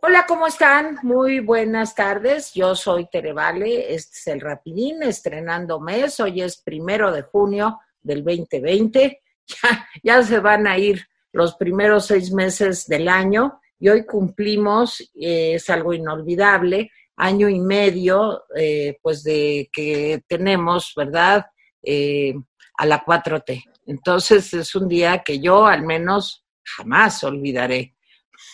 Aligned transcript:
Hola, 0.00 0.24
¿cómo 0.26 0.46
están? 0.46 0.98
Muy 1.02 1.40
buenas 1.40 1.94
tardes. 1.94 2.54
Yo 2.54 2.74
soy 2.74 3.08
Terevale. 3.10 3.94
Este 3.94 4.16
es 4.16 4.26
el 4.28 4.40
Rapidín, 4.40 5.02
estrenando 5.02 5.80
mes. 5.80 6.18
Hoy 6.20 6.40
es 6.40 6.56
primero 6.62 7.12
de 7.12 7.22
junio 7.22 7.78
del 8.00 8.24
2020. 8.24 9.20
Ya, 10.02 10.22
se 10.22 10.40
van 10.40 10.66
a 10.66 10.78
ir 10.78 11.06
los 11.32 11.56
primeros 11.56 12.06
seis 12.06 12.32
meses 12.32 12.86
del 12.86 13.08
año 13.08 13.60
y 13.78 13.88
hoy 13.88 14.04
cumplimos, 14.04 15.00
eh, 15.14 15.54
es 15.54 15.70
algo 15.70 15.92
inolvidable, 15.92 16.90
año 17.16 17.48
y 17.48 17.60
medio, 17.60 18.44
eh, 18.56 18.98
pues 19.02 19.22
de 19.22 19.68
que 19.72 20.22
tenemos, 20.26 20.92
¿verdad? 20.96 21.46
Eh, 21.82 22.34
a 22.78 22.86
la 22.86 23.04
4T. 23.04 23.64
Entonces 23.86 24.54
es 24.54 24.74
un 24.74 24.88
día 24.88 25.22
que 25.24 25.40
yo 25.40 25.66
al 25.66 25.82
menos 25.82 26.44
jamás 26.64 27.22
olvidaré. 27.24 27.94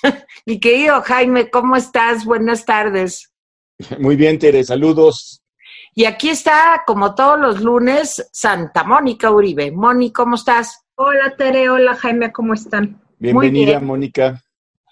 Mi 0.46 0.59
querido 0.59 1.02
Jaime, 1.02 1.51
¿cómo 1.51 1.77
estás? 1.77 2.24
Buenas 2.24 2.65
tardes. 2.65 3.30
Muy 3.98 4.16
bien, 4.16 4.38
Tere, 4.38 4.65
saludos. 4.65 5.42
Y 5.95 6.06
aquí 6.06 6.30
está, 6.30 6.82
como 6.87 7.15
todos 7.15 7.38
los 7.38 7.60
lunes, 7.60 8.29
Santa 8.32 8.82
Mónica 8.82 9.30
Uribe. 9.30 9.70
Moni, 9.70 10.12
¿cómo 10.12 10.37
estás? 10.37 10.84
Hola, 10.96 11.34
Tere. 11.37 11.68
Hola, 11.70 11.95
Jaime, 11.95 12.32
¿cómo 12.32 12.54
están? 12.54 13.01
Bienvenida, 13.18 13.79
Mónica. 13.79 14.43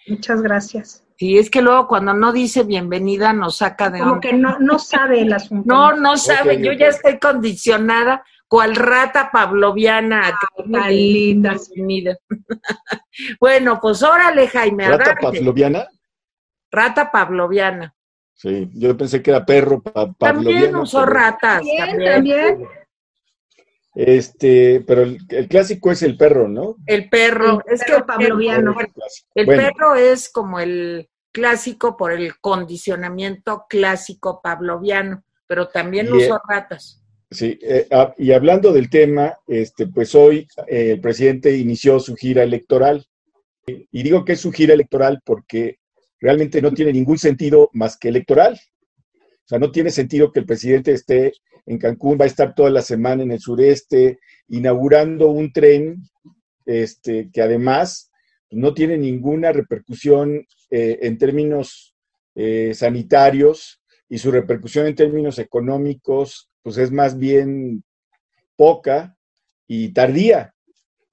Muchas 0.06 0.42
gracias. 0.42 1.04
Sí, 1.16 1.38
es 1.38 1.50
que 1.50 1.62
luego 1.62 1.86
cuando 1.86 2.14
no 2.14 2.32
dice 2.32 2.64
bienvenida 2.64 3.32
nos 3.32 3.58
saca 3.58 3.90
de... 3.90 4.00
Como 4.00 4.20
que 4.20 4.32
no, 4.32 4.58
no 4.58 4.78
sabe 4.78 5.22
el 5.22 5.32
asunto. 5.32 5.64
No, 5.66 5.96
no 5.96 6.16
sabe. 6.16 6.60
Yo 6.60 6.72
ya 6.72 6.88
estoy 6.88 7.18
condicionada 7.18 8.24
cual 8.52 8.76
rata 8.76 9.30
pavloviana. 9.32 10.28
Ah, 10.28 10.38
tan 10.70 10.90
linda. 10.90 12.18
bueno, 13.40 13.78
pues 13.80 14.02
órale, 14.02 14.46
Jaime. 14.46 14.88
¿Rata 14.90 15.16
pavloviana? 15.18 15.88
Rata 16.70 17.10
pavloviana. 17.10 17.94
Sí, 18.34 18.68
yo 18.74 18.94
pensé 18.94 19.22
que 19.22 19.30
era 19.30 19.46
perro 19.46 19.80
pavloviano. 19.82 20.16
También 20.18 20.76
usó 20.76 21.06
ratas. 21.06 21.62
También, 21.78 22.12
también. 22.12 22.68
Este, 23.94 24.84
pero 24.86 25.00
el, 25.00 25.48
clásico 25.48 25.90
es 25.90 26.02
el 26.02 26.18
perro, 26.18 26.46
¿no? 26.46 26.76
El 26.84 27.08
perro, 27.08 27.62
es 27.64 27.82
que 27.82 27.94
el 27.94 28.04
pavloviano. 28.04 28.76
El 29.34 29.46
perro 29.46 29.94
es 29.94 30.28
como 30.28 30.60
el 30.60 31.08
clásico 31.32 31.96
por 31.96 32.12
el 32.12 32.38
condicionamiento 32.38 33.64
clásico 33.66 34.42
pavloviano, 34.42 35.24
pero 35.46 35.68
también 35.68 36.12
usó 36.12 36.38
ratas. 36.46 37.01
Sí, 37.32 37.58
eh, 37.62 37.86
ah, 37.90 38.14
y 38.18 38.32
hablando 38.32 38.72
del 38.72 38.90
tema, 38.90 39.38
este, 39.46 39.86
pues 39.86 40.14
hoy 40.14 40.46
eh, 40.66 40.92
el 40.92 41.00
presidente 41.00 41.56
inició 41.56 41.98
su 41.98 42.14
gira 42.14 42.42
electoral. 42.42 43.06
Y 43.66 44.02
digo 44.02 44.24
que 44.24 44.32
es 44.32 44.40
su 44.40 44.52
gira 44.52 44.74
electoral 44.74 45.22
porque 45.24 45.78
realmente 46.20 46.60
no 46.60 46.72
tiene 46.72 46.92
ningún 46.92 47.16
sentido 47.18 47.70
más 47.72 47.96
que 47.96 48.08
electoral. 48.08 48.60
O 49.14 49.46
sea, 49.48 49.58
no 49.58 49.70
tiene 49.70 49.90
sentido 49.90 50.32
que 50.32 50.40
el 50.40 50.46
presidente 50.46 50.92
esté 50.92 51.32
en 51.64 51.78
Cancún, 51.78 52.18
va 52.20 52.24
a 52.24 52.28
estar 52.28 52.54
toda 52.54 52.70
la 52.70 52.82
semana 52.82 53.22
en 53.22 53.30
el 53.30 53.40
sureste, 53.40 54.18
inaugurando 54.48 55.30
un 55.30 55.52
tren 55.52 56.02
este, 56.66 57.30
que 57.32 57.40
además 57.40 58.10
no 58.50 58.74
tiene 58.74 58.98
ninguna 58.98 59.52
repercusión 59.52 60.44
eh, 60.70 60.98
en 61.02 61.18
términos 61.18 61.94
sanitarios 62.72 63.82
y 64.08 64.16
su 64.16 64.30
repercusión 64.30 64.86
en 64.86 64.94
términos 64.94 65.38
económicos 65.38 66.51
pues 66.62 66.78
es 66.78 66.90
más 66.90 67.18
bien 67.18 67.82
poca 68.56 69.16
y 69.66 69.92
tardía. 69.92 70.54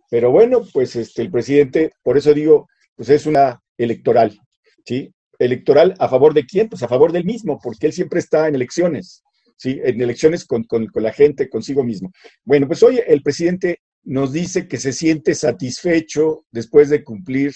Pero 0.09 0.31
bueno, 0.31 0.61
pues 0.73 0.95
este, 0.95 1.21
el 1.21 1.31
presidente, 1.31 1.91
por 2.03 2.17
eso 2.17 2.33
digo, 2.33 2.67
pues 2.95 3.09
es 3.09 3.25
una 3.25 3.61
electoral, 3.77 4.37
¿sí? 4.85 5.13
Electoral 5.37 5.95
a 5.99 6.09
favor 6.09 6.33
de 6.33 6.45
quién? 6.45 6.67
Pues 6.67 6.83
a 6.83 6.87
favor 6.87 7.11
del 7.11 7.25
mismo, 7.25 7.59
porque 7.61 7.87
él 7.87 7.93
siempre 7.93 8.19
está 8.19 8.47
en 8.47 8.55
elecciones, 8.55 9.23
¿sí? 9.55 9.79
En 9.83 10.01
elecciones 10.01 10.45
con, 10.45 10.63
con 10.63 10.89
la 10.95 11.13
gente, 11.13 11.49
consigo 11.49 11.83
mismo. 11.83 12.11
Bueno, 12.43 12.67
pues 12.67 12.83
hoy 12.83 12.99
el 13.05 13.21
presidente 13.21 13.79
nos 14.03 14.33
dice 14.33 14.67
que 14.67 14.77
se 14.77 14.93
siente 14.93 15.35
satisfecho 15.35 16.45
después 16.51 16.89
de 16.89 17.03
cumplir 17.03 17.53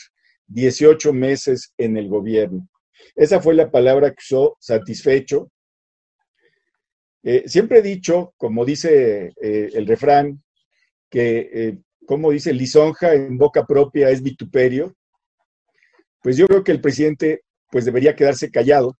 18 0.47 1.13
meses 1.13 1.73
en 1.77 1.97
el 1.97 2.07
gobierno. 2.07 2.67
Esa 3.15 3.41
fue 3.41 3.53
la 3.55 3.71
palabra 3.71 4.11
que 4.11 4.21
usó, 4.21 4.57
satisfecho, 4.59 5.51
eh, 7.23 7.43
siempre 7.47 7.79
he 7.79 7.81
dicho, 7.81 8.33
como 8.35 8.65
dice 8.65 9.33
eh, 9.41 9.69
el 9.73 9.87
refrán, 9.87 10.43
que, 11.09 11.49
eh, 11.53 11.77
como 12.05 12.31
dice, 12.31 12.53
lisonja 12.53 13.13
en 13.13 13.37
boca 13.37 13.65
propia 13.65 14.09
es 14.09 14.21
vituperio, 14.21 14.93
pues 16.21 16.35
yo 16.35 16.47
creo 16.47 16.63
que 16.63 16.73
el 16.73 16.81
presidente 16.81 17.43
pues 17.71 17.85
debería 17.85 18.15
quedarse 18.15 18.51
callado 18.51 18.97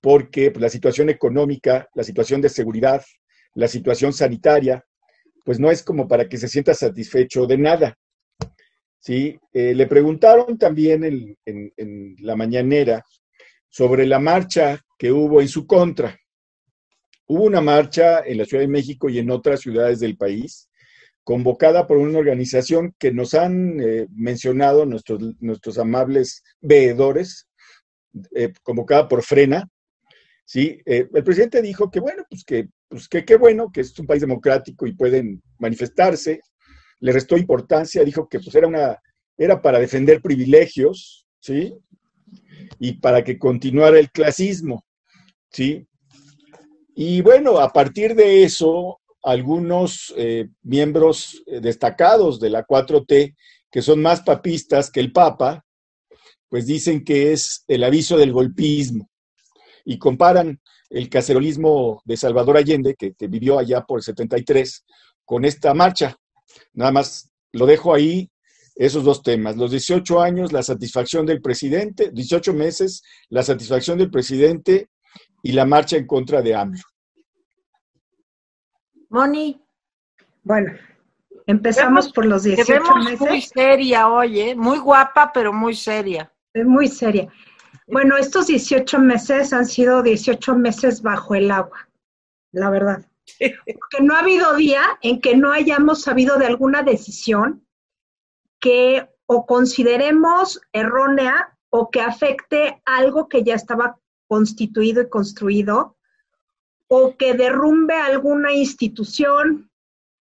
porque 0.00 0.50
pues, 0.50 0.62
la 0.62 0.68
situación 0.68 1.10
económica, 1.10 1.88
la 1.94 2.04
situación 2.04 2.40
de 2.40 2.48
seguridad, 2.48 3.02
la 3.54 3.66
situación 3.66 4.12
sanitaria, 4.12 4.84
pues 5.44 5.58
no 5.58 5.70
es 5.70 5.82
como 5.82 6.06
para 6.06 6.28
que 6.28 6.38
se 6.38 6.48
sienta 6.48 6.72
satisfecho 6.72 7.46
de 7.46 7.58
nada. 7.58 7.98
¿sí? 8.98 9.38
le 9.52 9.86
preguntaron 9.86 10.58
también 10.58 11.04
en 11.04 12.16
la 12.18 12.36
mañanera 12.36 13.02
sobre 13.68 14.06
la 14.06 14.18
marcha 14.18 14.78
que 14.98 15.10
hubo 15.10 15.40
en 15.40 15.48
su 15.48 15.66
contra. 15.66 16.19
Hubo 17.32 17.44
una 17.44 17.60
marcha 17.60 18.26
en 18.26 18.38
la 18.38 18.44
Ciudad 18.44 18.64
de 18.64 18.66
México 18.66 19.08
y 19.08 19.20
en 19.20 19.30
otras 19.30 19.60
ciudades 19.60 20.00
del 20.00 20.16
país, 20.16 20.68
convocada 21.22 21.86
por 21.86 21.96
una 21.96 22.18
organización 22.18 22.92
que 22.98 23.12
nos 23.12 23.34
han 23.34 23.78
eh, 23.80 24.08
mencionado 24.10 24.84
nuestros, 24.84 25.36
nuestros 25.38 25.78
amables 25.78 26.42
veedores, 26.60 27.46
eh, 28.34 28.52
convocada 28.64 29.06
por 29.06 29.22
Frena. 29.22 29.68
¿sí? 30.44 30.82
Eh, 30.84 31.06
el 31.14 31.22
presidente 31.22 31.62
dijo 31.62 31.88
que 31.88 32.00
bueno, 32.00 32.24
pues 32.28 32.42
que 32.42 32.68
pues 32.88 33.06
qué 33.06 33.36
bueno, 33.36 33.70
que 33.72 33.82
es 33.82 33.96
un 34.00 34.08
país 34.08 34.22
democrático 34.22 34.88
y 34.88 34.94
pueden 34.94 35.40
manifestarse. 35.60 36.40
Le 36.98 37.12
restó 37.12 37.36
importancia, 37.36 38.02
dijo 38.02 38.28
que 38.28 38.40
pues 38.40 38.52
era 38.56 38.66
una 38.66 38.98
era 39.38 39.62
para 39.62 39.78
defender 39.78 40.20
privilegios, 40.20 41.28
¿sí? 41.38 41.78
Y 42.80 42.94
para 42.94 43.22
que 43.22 43.38
continuara 43.38 44.00
el 44.00 44.10
clasismo, 44.10 44.84
¿sí? 45.48 45.86
Y 47.02 47.22
bueno, 47.22 47.60
a 47.60 47.72
partir 47.72 48.14
de 48.14 48.42
eso, 48.42 49.00
algunos 49.22 50.12
eh, 50.18 50.50
miembros 50.60 51.42
destacados 51.46 52.38
de 52.38 52.50
la 52.50 52.66
4T, 52.66 53.34
que 53.70 53.80
son 53.80 54.02
más 54.02 54.20
papistas 54.20 54.90
que 54.90 55.00
el 55.00 55.10
Papa, 55.10 55.64
pues 56.50 56.66
dicen 56.66 57.02
que 57.02 57.32
es 57.32 57.64
el 57.68 57.84
aviso 57.84 58.18
del 58.18 58.32
golpismo 58.32 59.08
y 59.86 59.96
comparan 59.96 60.60
el 60.90 61.08
cacerolismo 61.08 62.02
de 62.04 62.18
Salvador 62.18 62.58
Allende, 62.58 62.94
que, 62.94 63.14
que 63.14 63.28
vivió 63.28 63.58
allá 63.58 63.80
por 63.80 64.00
el 64.00 64.02
73, 64.02 64.84
con 65.24 65.46
esta 65.46 65.72
marcha. 65.72 66.18
Nada 66.74 66.92
más 66.92 67.30
lo 67.52 67.64
dejo 67.64 67.94
ahí, 67.94 68.30
esos 68.74 69.04
dos 69.04 69.22
temas. 69.22 69.56
Los 69.56 69.70
18 69.70 70.20
años, 70.20 70.52
la 70.52 70.62
satisfacción 70.62 71.24
del 71.24 71.40
presidente, 71.40 72.10
18 72.12 72.52
meses, 72.52 73.00
la 73.30 73.42
satisfacción 73.42 73.96
del 73.96 74.10
presidente 74.10 74.90
y 75.42 75.52
la 75.52 75.64
marcha 75.64 75.96
en 75.96 76.06
contra 76.06 76.42
de 76.42 76.54
AMLO. 76.54 76.89
Moni. 79.10 79.60
Bueno, 80.44 80.72
empezamos 81.46 82.12
por 82.12 82.24
los 82.26 82.44
18 82.44 82.72
vemos 82.72 83.04
meses. 83.04 83.20
Muy 83.20 83.42
seria 83.42 84.08
hoy, 84.08 84.40
¿eh? 84.40 84.54
muy 84.54 84.78
guapa, 84.78 85.32
pero 85.34 85.52
muy 85.52 85.74
seria. 85.74 86.32
Muy 86.54 86.88
seria. 86.88 87.28
Bueno, 87.88 88.16
estos 88.16 88.46
18 88.46 88.98
meses 89.00 89.52
han 89.52 89.66
sido 89.66 90.02
18 90.02 90.54
meses 90.54 91.02
bajo 91.02 91.34
el 91.34 91.50
agua, 91.50 91.88
la 92.52 92.70
verdad. 92.70 93.04
Porque 93.38 94.02
no 94.02 94.14
ha 94.14 94.20
habido 94.20 94.54
día 94.54 94.82
en 95.02 95.20
que 95.20 95.36
no 95.36 95.52
hayamos 95.52 96.02
sabido 96.02 96.38
de 96.38 96.46
alguna 96.46 96.82
decisión 96.82 97.66
que 98.60 99.08
o 99.26 99.44
consideremos 99.44 100.60
errónea 100.72 101.56
o 101.70 101.90
que 101.90 102.00
afecte 102.00 102.80
algo 102.84 103.28
que 103.28 103.42
ya 103.42 103.54
estaba 103.54 103.98
constituido 104.28 105.02
y 105.02 105.08
construido 105.08 105.96
o 106.92 107.16
que 107.16 107.34
derrumbe 107.34 107.94
alguna 107.94 108.52
institución 108.52 109.70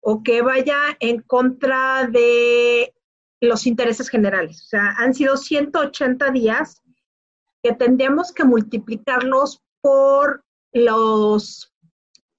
o 0.01 0.23
que 0.23 0.41
vaya 0.41 0.97
en 0.99 1.21
contra 1.21 2.07
de 2.07 2.95
los 3.41 3.67
intereses 3.67 4.09
generales. 4.09 4.63
O 4.63 4.65
sea, 4.65 4.95
han 4.97 5.13
sido 5.13 5.37
180 5.37 6.31
días 6.31 6.81
que 7.61 7.73
tendríamos 7.73 8.31
que 8.31 8.43
multiplicarlos 8.43 9.61
por 9.81 10.43
los 10.73 11.71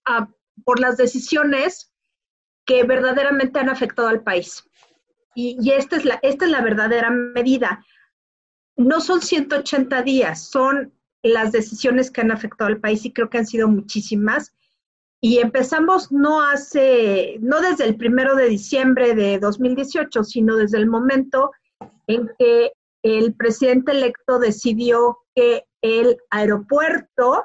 ah, 0.05 0.29
por 0.65 0.81
las 0.81 0.97
decisiones 0.97 1.93
que 2.67 2.83
verdaderamente 2.83 3.61
han 3.61 3.69
afectado 3.69 4.09
al 4.09 4.25
país. 4.25 4.65
Y, 5.37 5.57
y, 5.61 5.71
esta, 5.71 5.97
es 5.97 6.05
la, 6.05 6.19
esta 6.23 6.45
es 6.45 6.51
la 6.51 6.61
verdadera 6.61 7.11
medida. 7.11 7.85
No 8.75 9.01
son 9.01 9.23
180 9.23 10.03
días, 10.03 10.43
son 10.43 10.98
las 11.23 11.53
decisiones 11.53 12.11
que 12.11 12.21
han 12.21 12.31
afectado 12.31 12.69
al 12.69 12.81
país 12.81 13.05
y 13.05 13.13
creo 13.13 13.29
que 13.29 13.39
han 13.39 13.47
sido 13.47 13.69
muchísimas. 13.69 14.55
y 15.21 15.39
empezamos 15.39 16.13
no 16.13 16.43
hace, 16.43 17.39
no 17.41 17.61
desde 17.61 17.85
el 17.85 17.97
primero 17.97 18.37
de 18.37 18.49
diciembre 18.49 19.17
de 19.17 19.41
2018, 19.41 20.23
sino 20.23 20.57
desde 20.57 20.79
el 20.79 20.87
momento 20.87 21.51
en 22.07 22.31
que 22.39 22.73
el 23.03 23.35
presidente 23.35 23.93
electo 23.93 24.39
decidió 24.39 25.19
que 25.35 25.65
el 25.83 26.19
aeropuerto 26.31 27.45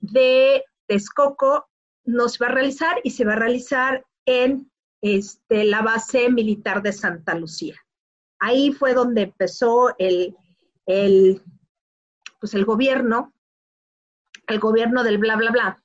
de 0.00 0.64
Texcoco 0.86 1.66
no 2.04 2.28
se 2.28 2.44
va 2.44 2.50
a 2.50 2.54
realizar 2.54 3.00
y 3.04 3.10
se 3.10 3.24
va 3.24 3.34
a 3.34 3.36
realizar 3.36 4.04
en 4.26 4.70
este, 5.00 5.64
la 5.64 5.82
base 5.82 6.30
militar 6.30 6.82
de 6.82 6.92
Santa 6.92 7.34
Lucía. 7.34 7.76
Ahí 8.38 8.72
fue 8.72 8.94
donde 8.94 9.22
empezó 9.22 9.94
el, 9.98 10.36
el, 10.86 11.42
pues 12.42 12.52
el 12.52 12.66
gobierno, 12.66 13.32
el 14.48 14.60
gobierno 14.60 15.02
del 15.04 15.16
bla, 15.16 15.36
bla, 15.36 15.50
bla 15.50 15.82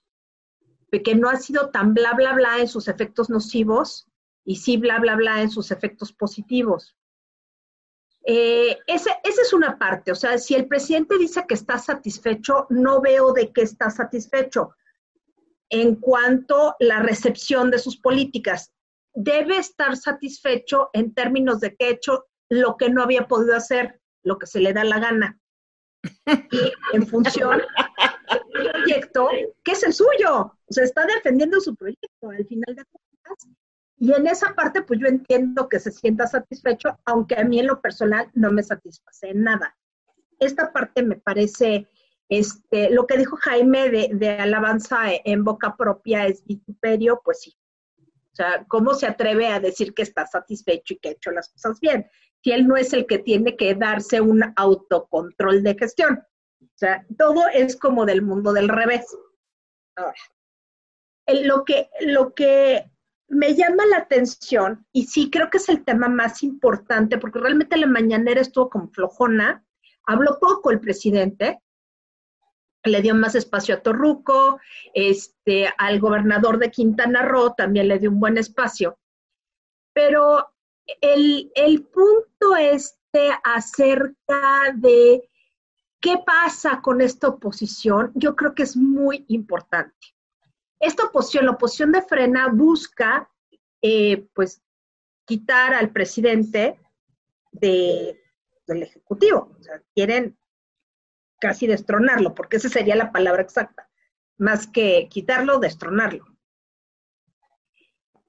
que 1.03 1.15
no 1.15 1.29
ha 1.29 1.37
sido 1.37 1.69
tan 1.69 1.93
bla, 1.93 2.13
bla, 2.13 2.33
bla 2.33 2.59
en 2.59 2.67
sus 2.67 2.87
efectos 2.87 3.29
nocivos 3.29 4.07
y 4.45 4.57
sí 4.57 4.77
bla, 4.77 4.99
bla, 4.99 5.15
bla 5.15 5.41
en 5.41 5.49
sus 5.49 5.71
efectos 5.71 6.13
positivos. 6.13 6.95
Eh, 8.25 8.77
esa 8.87 9.11
es 9.23 9.53
una 9.53 9.77
parte, 9.77 10.11
o 10.11 10.15
sea, 10.15 10.37
si 10.37 10.53
el 10.53 10.67
presidente 10.67 11.17
dice 11.17 11.45
que 11.47 11.53
está 11.53 11.77
satisfecho, 11.77 12.67
no 12.69 12.99
veo 12.99 13.31
de 13.31 13.53
qué 13.53 13.61
está 13.61 13.89
satisfecho 13.89 14.75
en 15.69 15.95
cuanto 15.95 16.69
a 16.69 16.75
la 16.79 16.99
recepción 16.99 17.71
de 17.71 17.79
sus 17.79 17.97
políticas. 17.97 18.73
Debe 19.13 19.57
estar 19.57 19.95
satisfecho 19.95 20.89
en 20.93 21.13
términos 21.13 21.59
de 21.61 21.75
que 21.75 21.85
ha 21.85 21.89
hecho 21.89 22.25
lo 22.49 22.75
que 22.77 22.89
no 22.89 23.01
había 23.01 23.27
podido 23.27 23.55
hacer, 23.55 24.01
lo 24.23 24.37
que 24.37 24.47
se 24.47 24.59
le 24.59 24.73
da 24.73 24.83
la 24.83 24.99
gana. 24.99 25.39
En 26.93 27.07
función 27.07 27.61
proyecto 28.51 29.29
que 29.63 29.71
es 29.71 29.83
el 29.83 29.93
suyo. 29.93 30.53
O 30.65 30.73
sea, 30.73 30.83
está 30.83 31.05
defendiendo 31.05 31.59
su 31.59 31.75
proyecto 31.75 32.29
al 32.29 32.45
final 32.45 32.75
de 32.75 32.83
cuentas. 32.85 33.47
Y 33.99 34.13
en 34.13 34.27
esa 34.27 34.53
parte, 34.53 34.83
pues 34.83 34.99
yo 34.99 35.07
entiendo 35.07 35.67
que 35.67 35.79
se 35.79 35.91
sienta 35.91 36.27
satisfecho, 36.27 36.99
aunque 37.05 37.35
a 37.35 37.43
mí 37.43 37.59
en 37.59 37.67
lo 37.67 37.81
personal 37.81 38.29
no 38.33 38.51
me 38.51 38.61
satisface 38.61 39.33
nada. 39.33 39.75
Esta 40.39 40.71
parte 40.71 41.01
me 41.01 41.15
parece, 41.15 41.87
este, 42.29 42.91
lo 42.91 43.07
que 43.07 43.17
dijo 43.17 43.37
Jaime 43.37 43.89
de, 43.89 44.09
de 44.13 44.29
alabanza 44.29 44.99
en 45.25 45.43
boca 45.43 45.75
propia 45.75 46.27
es 46.27 46.45
vituperio, 46.45 47.21
pues 47.23 47.41
sí. 47.41 47.55
O 48.37 48.43
sea, 48.43 48.63
¿cómo 48.67 48.93
se 48.93 49.07
atreve 49.07 49.47
a 49.47 49.59
decir 49.59 49.95
que 49.95 50.03
está 50.03 50.27
satisfecho 50.27 50.93
y 50.93 50.97
que 50.97 51.09
ha 51.09 51.11
hecho 51.13 51.31
las 51.31 51.49
cosas 51.49 51.79
bien? 51.79 52.07
Si 52.43 52.51
él 52.51 52.67
no 52.67 52.77
es 52.77 52.93
el 52.93 53.07
que 53.07 53.17
tiene 53.17 53.57
que 53.57 53.73
darse 53.73 54.21
un 54.21 54.43
autocontrol 54.55 55.63
de 55.63 55.73
gestión. 55.73 56.19
O 56.61 56.77
sea, 56.77 57.03
todo 57.17 57.47
es 57.51 57.75
como 57.75 58.05
del 58.05 58.21
mundo 58.21 58.53
del 58.53 58.69
revés. 58.69 59.07
Ahora, 59.95 60.13
lo 61.45 61.65
que, 61.65 61.89
lo 62.01 62.35
que 62.35 62.91
me 63.27 63.55
llama 63.55 63.87
la 63.87 63.97
atención, 63.97 64.85
y 64.91 65.07
sí 65.07 65.31
creo 65.31 65.49
que 65.49 65.57
es 65.57 65.67
el 65.69 65.83
tema 65.83 66.07
más 66.07 66.43
importante, 66.43 67.17
porque 67.17 67.39
realmente 67.39 67.75
la 67.75 67.87
mañanera 67.87 68.41
estuvo 68.41 68.69
como 68.69 68.91
flojona, 68.91 69.65
habló 70.05 70.37
poco 70.39 70.69
el 70.69 70.79
presidente, 70.79 71.59
le 72.87 73.01
dio 73.01 73.15
más 73.15 73.35
espacio 73.35 73.75
a 73.75 73.81
Torruco, 73.81 74.59
este, 74.93 75.69
al 75.77 75.99
gobernador 75.99 76.59
de 76.59 76.71
Quintana 76.71 77.23
Roo 77.23 77.53
también 77.55 77.87
le 77.87 77.99
dio 77.99 78.09
un 78.09 78.19
buen 78.19 78.37
espacio. 78.37 78.97
Pero 79.93 80.53
el, 81.01 81.51
el 81.55 81.83
punto 81.83 82.55
este 82.55 83.31
acerca 83.43 84.73
de 84.75 85.29
¿Qué 85.99 86.17
pasa 86.25 86.81
con 86.81 87.01
esta 87.01 87.27
oposición? 87.27 88.11
Yo 88.15 88.35
creo 88.35 88.53
que 88.53 88.63
es 88.63 88.77
muy 88.77 89.25
importante. 89.29 90.15
Esta 90.79 91.05
oposición, 91.05 91.45
la 91.45 91.51
oposición 91.51 91.91
de 91.91 92.03
Frena, 92.03 92.49
busca, 92.49 93.29
eh, 93.81 94.27
pues, 94.33 94.61
quitar 95.25 95.73
al 95.73 95.91
presidente 95.91 96.79
de, 97.51 98.21
del 98.67 98.83
Ejecutivo. 98.83 99.55
O 99.59 99.63
sea, 99.63 99.81
quieren 99.95 100.37
casi 101.39 101.67
destronarlo, 101.67 102.33
porque 102.33 102.57
esa 102.57 102.69
sería 102.69 102.95
la 102.95 103.11
palabra 103.11 103.41
exacta. 103.41 103.89
Más 104.37 104.67
que 104.67 105.07
quitarlo, 105.09 105.59
destronarlo. 105.59 106.25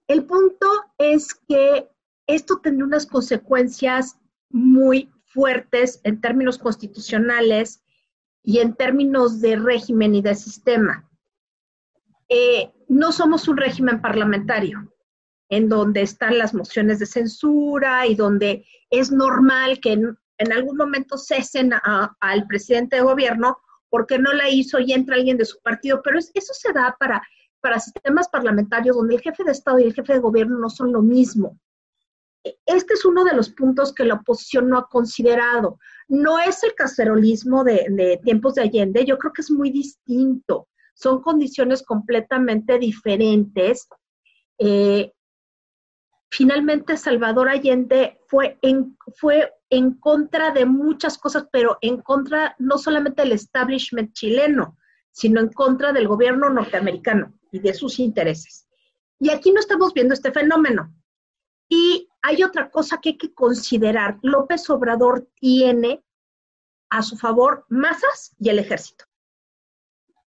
El 0.07 0.25
punto 0.25 0.67
es 0.97 1.35
que 1.35 1.89
esto 2.27 2.61
tendría 2.61 2.87
unas 2.87 3.07
consecuencias 3.07 4.19
muy 4.51 5.11
fuertes 5.27 6.01
en 6.05 6.21
términos 6.21 6.59
constitucionales 6.59 7.83
y 8.43 8.61
en 8.61 8.75
términos 8.75 9.41
de 9.41 9.57
régimen 9.57 10.15
y 10.15 10.23
de 10.23 10.35
sistema. 10.35 11.09
Eh, 12.29 12.73
no 12.89 13.13
somos 13.13 13.49
un 13.49 13.59
régimen 13.59 14.01
parlamentario 14.01 14.93
en 15.51 15.69
donde 15.69 16.03
están 16.03 16.39
las 16.39 16.55
mociones 16.55 16.99
de 16.99 17.07
censura 17.07 18.07
y 18.07 18.15
donde 18.15 18.67
es 18.91 19.11
normal 19.11 19.81
que 19.81 19.99
en, 20.39 20.53
algún 20.53 20.77
momento 20.77 21.19
cesen 21.19 21.73
al 21.83 22.47
presidente 22.47 22.97
de 22.97 23.03
gobierno 23.03 23.59
porque 23.91 24.19
no 24.19 24.33
la 24.33 24.49
hizo 24.49 24.79
y 24.79 24.93
entra 24.93 25.17
alguien 25.17 25.37
de 25.37 25.45
su 25.45 25.59
partido, 25.61 26.01
pero 26.03 26.19
eso 26.19 26.55
se 26.55 26.73
da 26.73 26.97
para, 26.99 27.23
para 27.61 27.81
sistemas 27.81 28.29
parlamentarios 28.29 28.97
donde 28.97 29.17
el 29.17 29.21
jefe 29.21 29.45
de 29.45 29.53
Estado 29.53 29.79
y 29.79 29.85
el 29.85 29.95
jefe 29.95 30.15
de 30.15 30.21
gobierno 30.21 30.59
no 30.59 30.71
son 30.71 30.93
lo 30.93 31.03
mismo 31.03 31.59
este 32.67 32.95
es 32.95 33.05
uno 33.05 33.25
de 33.25 33.35
los 33.35 33.51
puntos 33.51 33.93
que 33.93 34.05
la 34.05 34.15
oposición 34.15 34.69
no 34.69 34.79
ha 34.79 34.89
considerado. 34.89 35.79
No 36.09 36.39
es 36.39 36.63
el 36.63 36.75
cacerolismo 36.75 37.65
de, 37.65 38.21
tiempos 38.23 38.55
de 38.55 38.63
Allende, 38.63 39.05
yo 39.05 39.19
creo 39.19 39.33
que 39.33 39.43
es 39.43 39.51
muy 39.51 39.71
distinto. 39.71 40.69
Son 40.95 41.23
condiciones 41.23 41.83
completamente 41.83 42.79
diferentes. 42.79 43.89
Eh, 44.59 45.13
finalmente, 46.31 46.97
Salvador 46.97 47.49
Allende 47.49 48.21
fue 48.27 48.59
en, 48.63 48.97
fue 49.17 49.53
en 49.71 49.95
contra 49.95 50.51
de 50.51 50.67
muchas 50.67 51.19
cosas, 51.19 51.47
pero 51.51 51.79
en 51.81 52.01
contra 52.03 52.55
no 52.59 52.79
solamente 52.79 53.23
del 53.23 53.33
establishment 53.33 54.13
chileno, 54.13 54.77
sino 55.11 55.41
en 55.41 55.53
contra 55.53 55.93
del 55.93 56.09
gobierno 56.09 56.51
norteamericano 56.51 57.35
y 57.51 57.59
de 57.61 57.75
sus 57.75 57.99
intereses. 57.99 58.69
Y 59.19 59.31
aquí 59.31 59.51
no 59.51 59.61
estamos 59.61 59.93
viendo 59.93 60.15
este 60.15 60.33
fenómeno. 60.33 60.95
Y 61.69 62.09
hay 62.23 62.43
otra 62.43 62.71
cosa 62.71 62.99
que 63.01 63.11
hay 63.11 63.19
que 63.19 63.35
considerar. 63.35 64.19
López 64.23 64.69
Obrador 64.71 65.29
tiene 65.35 66.05
a 66.91 67.03
su 67.03 67.17
favor 67.17 67.67
masas 67.69 68.35
y 68.39 68.49
el 68.49 68.59
ejército. 68.59 69.05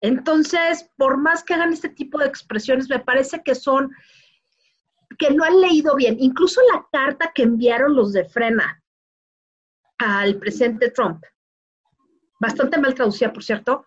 Entonces, 0.02 0.90
por 0.98 1.18
más 1.18 1.44
que 1.44 1.54
hagan 1.54 1.74
este 1.74 1.90
tipo 1.90 2.18
de 2.18 2.26
expresiones, 2.26 2.90
me 2.90 3.00
parece 3.00 3.44
que 3.44 3.56
son, 3.56 3.92
que 5.20 5.32
no 5.32 5.44
han 5.44 5.62
leído 5.62 5.96
bien. 5.96 6.16
Incluso 6.20 6.62
la 6.74 6.88
carta 6.92 7.32
que 7.36 7.44
enviaron 7.44 7.96
los 7.96 8.14
de 8.14 8.26
Frena 8.26 8.82
al 10.00 10.38
presidente 10.38 10.90
Trump, 10.92 11.24
bastante 12.40 12.80
mal 12.80 12.96
traducida, 12.96 13.32
por 13.34 13.44
cierto, 13.44 13.86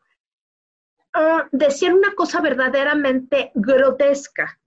uh, 1.16 1.48
decían 1.50 1.94
una 1.94 2.14
cosa 2.14 2.40
verdaderamente 2.40 3.50
grotesca 3.54 4.60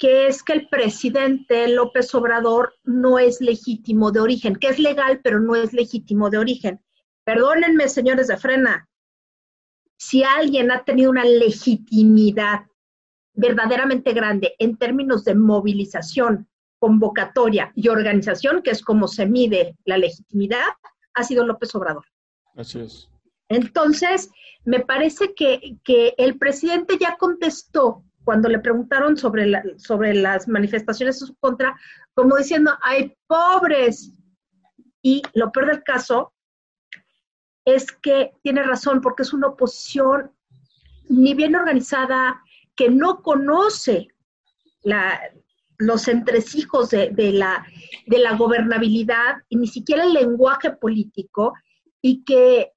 que 0.00 0.28
es 0.28 0.42
que 0.42 0.54
el 0.54 0.68
presidente 0.68 1.68
López 1.68 2.14
Obrador 2.14 2.72
no 2.84 3.18
es 3.18 3.42
legítimo 3.42 4.10
de 4.10 4.20
origen, 4.20 4.56
que 4.56 4.68
es 4.68 4.78
legal, 4.78 5.20
pero 5.22 5.40
no 5.40 5.54
es 5.54 5.74
legítimo 5.74 6.30
de 6.30 6.38
origen. 6.38 6.82
Perdónenme, 7.24 7.86
señores 7.86 8.28
de 8.28 8.38
Frena, 8.38 8.88
si 9.98 10.24
alguien 10.24 10.70
ha 10.70 10.84
tenido 10.84 11.10
una 11.10 11.26
legitimidad 11.26 12.69
verdaderamente 13.34 14.12
grande 14.12 14.54
en 14.58 14.76
términos 14.76 15.24
de 15.24 15.34
movilización, 15.34 16.48
convocatoria 16.78 17.72
y 17.74 17.88
organización, 17.88 18.62
que 18.62 18.70
es 18.70 18.82
como 18.82 19.06
se 19.08 19.26
mide 19.26 19.76
la 19.84 19.98
legitimidad, 19.98 20.64
ha 21.14 21.24
sido 21.24 21.46
López 21.46 21.74
Obrador. 21.74 22.04
Así 22.56 22.80
es. 22.80 23.08
Entonces, 23.48 24.30
me 24.64 24.80
parece 24.80 25.34
que, 25.34 25.78
que 25.84 26.14
el 26.16 26.38
presidente 26.38 26.96
ya 26.98 27.16
contestó 27.18 28.04
cuando 28.24 28.48
le 28.48 28.58
preguntaron 28.58 29.16
sobre, 29.16 29.78
sobre 29.78 30.14
las 30.14 30.46
manifestaciones 30.46 31.20
en 31.20 31.28
su 31.28 31.36
contra, 31.36 31.78
como 32.14 32.36
diciendo, 32.36 32.72
hay 32.82 33.16
pobres. 33.26 34.12
Y 35.02 35.22
lo 35.34 35.50
peor 35.50 35.66
del 35.66 35.82
caso 35.82 36.32
es 37.64 37.90
que 37.90 38.32
tiene 38.42 38.62
razón, 38.62 39.00
porque 39.00 39.22
es 39.22 39.32
una 39.32 39.48
oposición 39.48 40.32
ni 41.08 41.34
bien 41.34 41.56
organizada, 41.56 42.42
que 42.80 42.88
no 42.88 43.20
conoce 43.20 44.08
los 45.76 46.08
entresijos 46.08 46.88
de, 46.88 47.30
la, 47.34 47.66
de 48.06 48.18
la 48.18 48.38
gobernabilidad 48.38 49.42
y 49.50 49.56
ni 49.56 49.66
siquiera 49.66 50.04
el 50.04 50.14
lenguaje 50.14 50.70
político, 50.70 51.52
y 52.00 52.24
que 52.24 52.72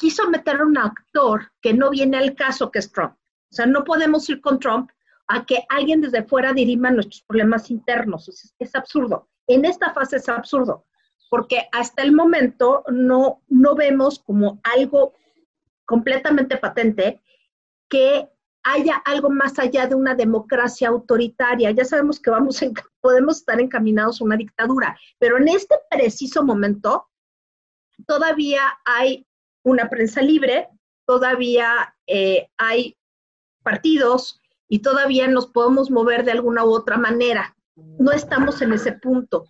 quiso 0.00 0.28
meter 0.28 0.56
a 0.56 0.64
un 0.64 0.76
actor 0.76 1.52
que 1.62 1.72
no 1.72 1.90
viene 1.90 2.16
al 2.18 2.34
caso, 2.34 2.72
que 2.72 2.80
es 2.80 2.90
Trump. 2.90 3.12
O 3.12 3.54
sea, 3.54 3.66
no 3.66 3.84
podemos 3.84 4.28
ir 4.28 4.40
con 4.40 4.58
Trump 4.58 4.90
a 5.28 5.46
que 5.46 5.64
alguien 5.68 6.00
desde 6.00 6.24
fuera 6.24 6.52
dirima 6.52 6.90
nuestros 6.90 7.22
problemas 7.22 7.70
internos. 7.70 8.28
es, 8.58 8.74
absurdo. 8.74 9.28
En 9.46 9.64
esta 9.64 9.94
fase 9.94 10.16
es 10.16 10.28
absurdo, 10.28 10.86
porque 11.28 11.68
hasta 11.70 12.02
el 12.02 12.10
momento 12.10 12.82
no, 12.90 13.44
no 13.46 13.76
vemos 13.76 14.18
como 14.18 14.60
algo 14.64 15.14
completamente 15.86 16.56
patente 16.56 17.20
que 17.88 18.28
haya 18.62 18.96
algo 19.04 19.30
más 19.30 19.58
allá 19.58 19.86
de 19.86 19.94
una 19.94 20.14
democracia 20.14 20.88
autoritaria. 20.88 21.70
Ya 21.70 21.84
sabemos 21.84 22.20
que 22.20 22.30
vamos 22.30 22.60
podemos 23.00 23.38
estar 23.38 23.60
encaminados 23.60 24.20
a 24.20 24.24
una 24.24 24.36
dictadura, 24.36 24.98
pero 25.18 25.38
en 25.38 25.48
este 25.48 25.76
preciso 25.90 26.44
momento 26.44 27.08
todavía 28.06 28.62
hay 28.84 29.26
una 29.62 29.88
prensa 29.88 30.22
libre, 30.22 30.68
todavía 31.06 31.94
eh, 32.06 32.48
hay 32.56 32.96
partidos 33.62 34.40
y 34.68 34.80
todavía 34.80 35.28
nos 35.28 35.48
podemos 35.48 35.90
mover 35.90 36.24
de 36.24 36.32
alguna 36.32 36.64
u 36.64 36.70
otra 36.70 36.96
manera. 36.96 37.56
No 37.76 38.12
estamos 38.12 38.62
en 38.62 38.72
ese 38.72 38.92
punto. 38.92 39.46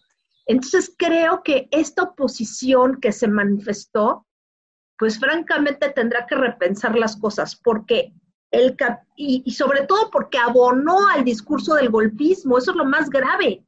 Entonces 0.46 0.92
creo 0.96 1.42
que 1.42 1.68
esta 1.70 2.02
oposición 2.02 3.00
que 3.00 3.12
se 3.12 3.28
manifestó, 3.28 4.26
pues 4.98 5.18
francamente 5.18 5.90
tendrá 5.90 6.26
que 6.26 6.34
repensar 6.34 6.96
las 6.96 7.16
cosas, 7.16 7.56
porque 7.56 8.12
el 8.50 8.76
y, 9.16 9.42
y 9.44 9.52
sobre 9.52 9.86
todo 9.86 10.10
porque 10.10 10.38
abonó 10.38 11.08
al 11.08 11.24
discurso 11.24 11.74
del 11.74 11.90
golpismo, 11.90 12.58
eso 12.58 12.72
es 12.72 12.76
lo 12.76 12.84
más 12.84 13.08
grave. 13.10 13.64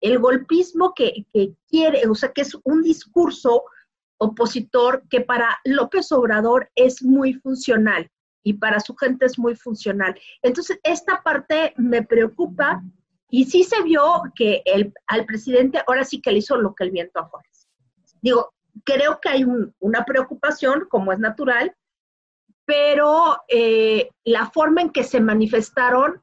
El 0.00 0.18
golpismo 0.18 0.94
que, 0.94 1.26
que 1.32 1.54
quiere, 1.68 2.06
o 2.08 2.14
sea, 2.14 2.32
que 2.32 2.42
es 2.42 2.56
un 2.64 2.82
discurso 2.82 3.64
opositor 4.18 5.02
que 5.08 5.20
para 5.20 5.58
López 5.64 6.12
Obrador 6.12 6.70
es 6.74 7.02
muy 7.02 7.34
funcional 7.34 8.10
y 8.42 8.54
para 8.54 8.80
su 8.80 8.94
gente 8.94 9.26
es 9.26 9.38
muy 9.38 9.54
funcional. 9.56 10.18
Entonces, 10.42 10.78
esta 10.82 11.22
parte 11.22 11.74
me 11.76 12.02
preocupa 12.02 12.82
y 13.30 13.44
sí 13.44 13.64
se 13.64 13.82
vio 13.82 14.22
que 14.34 14.62
el, 14.64 14.92
al 15.06 15.24
presidente 15.24 15.82
ahora 15.86 16.04
sí 16.04 16.20
que 16.20 16.32
le 16.32 16.38
hizo 16.38 16.56
lo 16.56 16.74
que 16.74 16.84
el 16.84 16.90
viento 16.90 17.20
a 17.20 17.24
Juárez. 17.24 17.68
Digo, 18.20 18.52
creo 18.84 19.20
que 19.20 19.28
hay 19.28 19.44
una 19.78 20.04
preocupación, 20.04 20.86
como 20.88 21.12
es 21.12 21.18
natural, 21.18 21.74
pero 22.70 23.42
eh, 23.48 24.10
la 24.22 24.48
forma 24.48 24.80
en 24.80 24.90
que 24.90 25.02
se 25.02 25.20
manifestaron, 25.20 26.22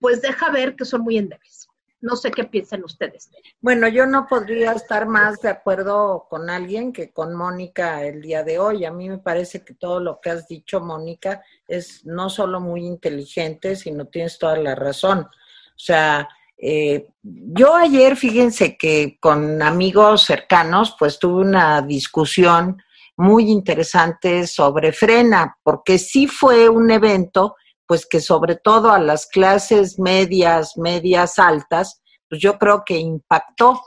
pues 0.00 0.22
deja 0.22 0.50
ver 0.50 0.74
que 0.74 0.86
son 0.86 1.02
muy 1.02 1.18
endebles. 1.18 1.68
No 2.00 2.16
sé 2.16 2.30
qué 2.30 2.44
piensan 2.44 2.82
ustedes. 2.82 3.30
Bueno, 3.60 3.88
yo 3.88 4.06
no 4.06 4.26
podría 4.26 4.72
estar 4.72 5.06
más 5.06 5.42
de 5.42 5.50
acuerdo 5.50 6.28
con 6.30 6.48
alguien 6.48 6.94
que 6.94 7.12
con 7.12 7.34
Mónica 7.34 8.02
el 8.02 8.22
día 8.22 8.42
de 8.42 8.58
hoy. 8.58 8.86
A 8.86 8.90
mí 8.90 9.10
me 9.10 9.18
parece 9.18 9.62
que 9.62 9.74
todo 9.74 10.00
lo 10.00 10.18
que 10.18 10.30
has 10.30 10.48
dicho, 10.48 10.80
Mónica, 10.80 11.42
es 11.68 12.06
no 12.06 12.30
solo 12.30 12.58
muy 12.58 12.86
inteligente, 12.86 13.76
sino 13.76 14.06
tienes 14.06 14.38
toda 14.38 14.56
la 14.56 14.74
razón. 14.74 15.20
O 15.20 15.78
sea, 15.78 16.26
eh, 16.56 17.06
yo 17.22 17.74
ayer, 17.74 18.16
fíjense 18.16 18.78
que 18.78 19.18
con 19.20 19.60
amigos 19.60 20.24
cercanos, 20.24 20.96
pues 20.98 21.18
tuve 21.18 21.42
una 21.42 21.82
discusión 21.82 22.82
muy 23.22 23.50
interesante 23.50 24.46
sobre 24.46 24.92
Frena, 24.92 25.56
porque 25.62 25.98
sí 25.98 26.26
fue 26.26 26.68
un 26.68 26.90
evento 26.90 27.54
pues 27.86 28.06
que 28.06 28.20
sobre 28.20 28.56
todo 28.56 28.90
a 28.90 28.98
las 28.98 29.26
clases 29.26 29.98
medias, 29.98 30.76
medias 30.76 31.38
altas, 31.38 32.02
pues 32.28 32.40
yo 32.40 32.58
creo 32.58 32.82
que 32.84 32.98
impactó. 32.98 33.80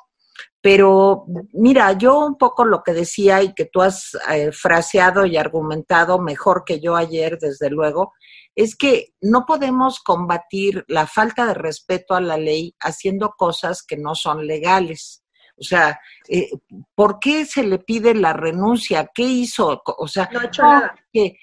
Pero 0.61 1.25
mira, 1.53 1.91
yo 1.93 2.19
un 2.19 2.37
poco 2.37 2.65
lo 2.65 2.81
que 2.81 2.93
decía 2.93 3.43
y 3.43 3.53
que 3.53 3.65
tú 3.65 3.81
has 3.81 4.17
eh, 4.31 4.51
fraseado 4.51 5.25
y 5.25 5.37
argumentado 5.37 6.19
mejor 6.19 6.63
que 6.65 6.79
yo 6.79 6.95
ayer, 6.95 7.37
desde 7.39 7.69
luego, 7.69 8.13
es 8.55 8.75
que 8.75 9.13
no 9.21 9.45
podemos 9.45 9.99
combatir 9.99 10.85
la 10.87 11.07
falta 11.07 11.45
de 11.45 11.55
respeto 11.55 12.15
a 12.15 12.21
la 12.21 12.37
ley 12.37 12.75
haciendo 12.79 13.33
cosas 13.37 13.83
que 13.83 13.97
no 13.97 14.15
son 14.15 14.47
legales. 14.47 15.24
O 15.57 15.63
sea, 15.63 15.99
eh, 16.27 16.49
¿por 16.93 17.19
qué 17.19 17.45
se 17.45 17.63
le 17.63 17.79
pide 17.79 18.13
la 18.13 18.33
renuncia? 18.33 19.09
¿Qué 19.13 19.23
hizo? 19.23 19.81
O 19.85 20.07
sea, 20.07 20.29
no 20.31 20.39
ha. 20.67 20.95
Que, 21.11 21.37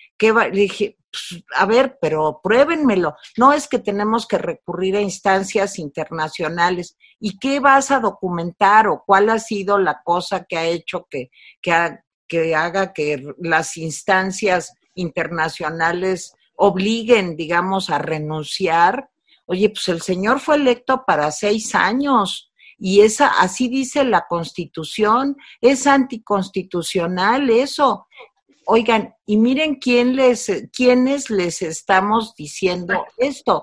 dije, 0.53 0.99
pues, 1.11 1.43
a 1.55 1.67
ver, 1.67 1.99
pero 2.01 2.41
pruébenmelo. 2.43 3.17
No 3.37 3.53
es 3.53 3.69
que 3.69 3.79
tenemos 3.79 4.27
que 4.27 4.39
recurrir 4.39 4.97
a 4.97 5.01
instancias 5.01 5.79
internacionales. 5.79 6.97
¿Y 7.19 7.39
qué 7.39 7.61
vas 7.61 7.91
a 7.91 8.01
documentar 8.01 8.87
o 8.89 9.03
cuál 9.05 9.31
ha 9.31 9.39
sido 9.39 9.79
la 9.79 10.03
cosa 10.05 10.45
que 10.45 10.59
ha 10.59 10.65
hecho 10.65 11.07
que, 11.11 11.31
que, 11.63 11.99
que 12.29 12.55
haga 12.55 12.93
que 12.93 13.23
las 13.39 13.77
instancias 13.77 14.75
internacionales 14.95 16.35
obliguen, 16.55 17.37
digamos, 17.37 17.89
a 17.89 17.99
renunciar? 17.99 19.09
Oye, 19.47 19.71
pues 19.71 19.89
el 19.89 20.03
señor 20.03 20.39
fue 20.39 20.57
electo 20.57 21.05
para 21.07 21.31
seis 21.31 21.75
años 21.75 22.52
y 22.85 23.03
esa, 23.03 23.29
así 23.29 23.69
dice 23.69 24.03
la 24.03 24.27
Constitución, 24.29 25.37
es 25.61 25.87
anticonstitucional 25.87 27.49
eso. 27.49 28.09
Oigan, 28.67 29.15
y 29.25 29.37
miren 29.37 29.77
quién 29.77 30.17
les, 30.17 30.51
quiénes 30.73 31.31
les 31.31 31.63
estamos 31.63 32.35
diciendo 32.35 33.07
esto. 33.19 33.63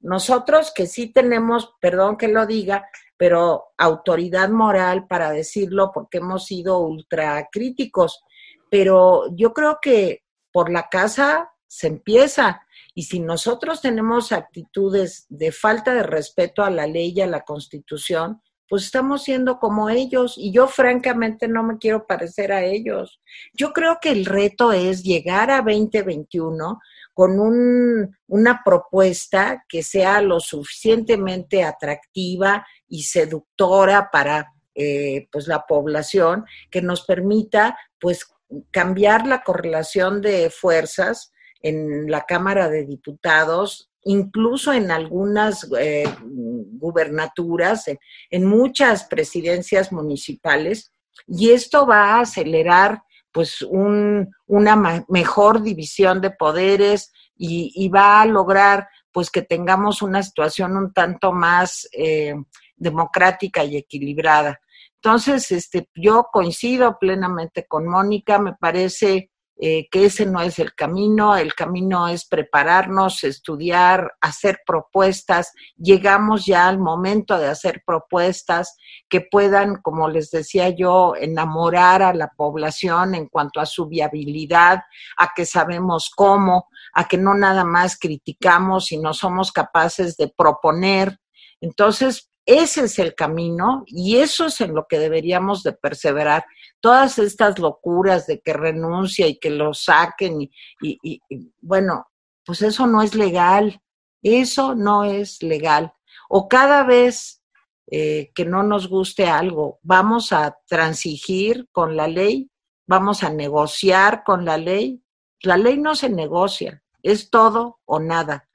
Nosotros 0.00 0.72
que 0.74 0.88
sí 0.88 1.12
tenemos, 1.12 1.74
perdón 1.80 2.16
que 2.16 2.26
lo 2.26 2.44
diga, 2.44 2.84
pero 3.16 3.66
autoridad 3.78 4.48
moral 4.48 5.06
para 5.06 5.30
decirlo 5.30 5.92
porque 5.94 6.18
hemos 6.18 6.46
sido 6.46 6.80
ultra 6.80 7.48
críticos. 7.52 8.24
Pero 8.68 9.32
yo 9.36 9.52
creo 9.52 9.78
que 9.80 10.24
por 10.50 10.72
la 10.72 10.88
casa 10.88 11.52
se 11.68 11.86
empieza. 11.86 12.66
Y 12.96 13.04
si 13.04 13.20
nosotros 13.20 13.80
tenemos 13.80 14.32
actitudes 14.32 15.26
de 15.28 15.52
falta 15.52 15.94
de 15.94 16.02
respeto 16.02 16.64
a 16.64 16.70
la 16.70 16.88
ley 16.88 17.12
y 17.14 17.20
a 17.20 17.28
la 17.28 17.42
constitución, 17.42 18.42
pues 18.68 18.84
estamos 18.84 19.24
siendo 19.24 19.58
como 19.58 19.88
ellos 19.88 20.34
y 20.36 20.52
yo 20.52 20.66
francamente 20.66 21.48
no 21.48 21.62
me 21.62 21.78
quiero 21.78 22.06
parecer 22.06 22.52
a 22.52 22.64
ellos. 22.64 23.20
Yo 23.52 23.72
creo 23.72 23.98
que 24.00 24.10
el 24.10 24.24
reto 24.24 24.72
es 24.72 25.02
llegar 25.02 25.50
a 25.50 25.62
2021 25.62 26.80
con 27.14 27.40
un, 27.40 28.16
una 28.26 28.62
propuesta 28.64 29.64
que 29.68 29.82
sea 29.82 30.20
lo 30.20 30.40
suficientemente 30.40 31.64
atractiva 31.64 32.66
y 32.88 33.04
seductora 33.04 34.10
para 34.12 34.52
eh, 34.74 35.26
pues 35.32 35.48
la 35.48 35.64
población, 35.66 36.44
que 36.70 36.82
nos 36.82 37.06
permita 37.06 37.78
pues 37.98 38.26
cambiar 38.70 39.26
la 39.26 39.42
correlación 39.42 40.20
de 40.20 40.50
fuerzas 40.50 41.32
en 41.62 42.10
la 42.10 42.26
Cámara 42.26 42.68
de 42.68 42.84
Diputados 42.84 43.90
incluso 44.06 44.72
en 44.72 44.90
algunas 44.90 45.68
eh, 45.78 46.04
gubernaturas, 46.22 47.90
en, 48.30 48.44
muchas 48.44 49.04
presidencias 49.04 49.92
municipales, 49.92 50.92
y 51.26 51.50
esto 51.50 51.86
va 51.86 52.14
a 52.14 52.20
acelerar 52.20 53.02
pues 53.32 53.62
una 53.62 55.04
mejor 55.08 55.60
división 55.60 56.20
de 56.20 56.30
poderes 56.30 57.12
y, 57.36 57.88
va 57.88 58.22
a 58.22 58.26
lograr 58.26 58.88
pues 59.12 59.30
que 59.30 59.42
tengamos 59.42 60.00
una 60.02 60.22
situación 60.22 60.76
un 60.76 60.92
tanto 60.92 61.32
más 61.32 61.86
eh, 61.92 62.34
democrática 62.76 63.64
y 63.64 63.76
equilibrada. 63.76 64.60
Entonces, 65.02 65.50
este, 65.50 65.88
yo 65.94 66.28
coincido 66.32 66.98
plenamente 66.98 67.66
con 67.66 67.86
Mónica, 67.86 68.38
me 68.38 68.54
parece 68.54 69.30
eh, 69.58 69.88
que 69.90 70.04
ese 70.04 70.26
no 70.26 70.42
es 70.42 70.58
el 70.58 70.74
camino, 70.74 71.34
el 71.36 71.54
camino 71.54 72.08
es 72.08 72.26
prepararnos, 72.26 73.24
estudiar, 73.24 74.12
hacer 74.20 74.60
propuestas. 74.66 75.52
Llegamos 75.76 76.44
ya 76.44 76.68
al 76.68 76.78
momento 76.78 77.38
de 77.38 77.48
hacer 77.48 77.82
propuestas 77.86 78.76
que 79.08 79.22
puedan, 79.22 79.76
como 79.76 80.10
les 80.10 80.30
decía 80.30 80.68
yo, 80.68 81.14
enamorar 81.18 82.02
a 82.02 82.12
la 82.12 82.28
población 82.36 83.14
en 83.14 83.28
cuanto 83.28 83.60
a 83.60 83.66
su 83.66 83.86
viabilidad, 83.86 84.82
a 85.16 85.32
que 85.34 85.46
sabemos 85.46 86.10
cómo, 86.14 86.68
a 86.92 87.08
que 87.08 87.16
no 87.16 87.34
nada 87.34 87.64
más 87.64 87.98
criticamos 87.98 88.92
y 88.92 88.98
no 88.98 89.14
somos 89.14 89.52
capaces 89.52 90.16
de 90.18 90.28
proponer. 90.36 91.18
Entonces, 91.62 92.30
ese 92.46 92.84
es 92.84 92.98
el 93.00 93.16
camino 93.16 93.82
y 93.86 94.18
eso 94.18 94.46
es 94.46 94.60
en 94.60 94.72
lo 94.72 94.86
que 94.86 95.00
deberíamos 95.00 95.64
de 95.64 95.72
perseverar. 95.72 96.44
Todas 96.80 97.18
estas 97.18 97.58
locuras 97.58 98.28
de 98.28 98.40
que 98.40 98.52
renuncia 98.52 99.26
y 99.26 99.38
que 99.38 99.50
lo 99.50 99.74
saquen 99.74 100.42
y, 100.42 100.50
y, 100.80 101.20
bueno, 101.60 102.06
pues 102.44 102.62
eso 102.62 102.86
no 102.86 103.02
es 103.02 103.16
legal, 103.16 103.82
eso 104.22 104.76
no 104.76 105.02
es 105.02 105.42
legal. 105.42 105.92
O 106.28 106.46
cada 106.48 106.84
vez 106.84 107.42
eh, 107.90 108.30
que 108.32 108.44
no 108.44 108.62
nos 108.62 108.88
guste 108.88 109.26
algo, 109.26 109.80
vamos 109.82 110.32
a 110.32 110.56
transigir 110.68 111.68
con 111.72 111.96
la 111.96 112.06
ley, 112.06 112.48
vamos 112.86 113.24
a 113.24 113.30
negociar 113.30 114.22
con 114.22 114.44
la 114.44 114.56
ley. 114.56 115.02
La 115.40 115.56
ley 115.56 115.78
no 115.78 115.96
se 115.96 116.08
negocia, 116.08 116.80
es 117.02 117.28
todo 117.28 117.80
o 117.84 117.98
nada 117.98 118.48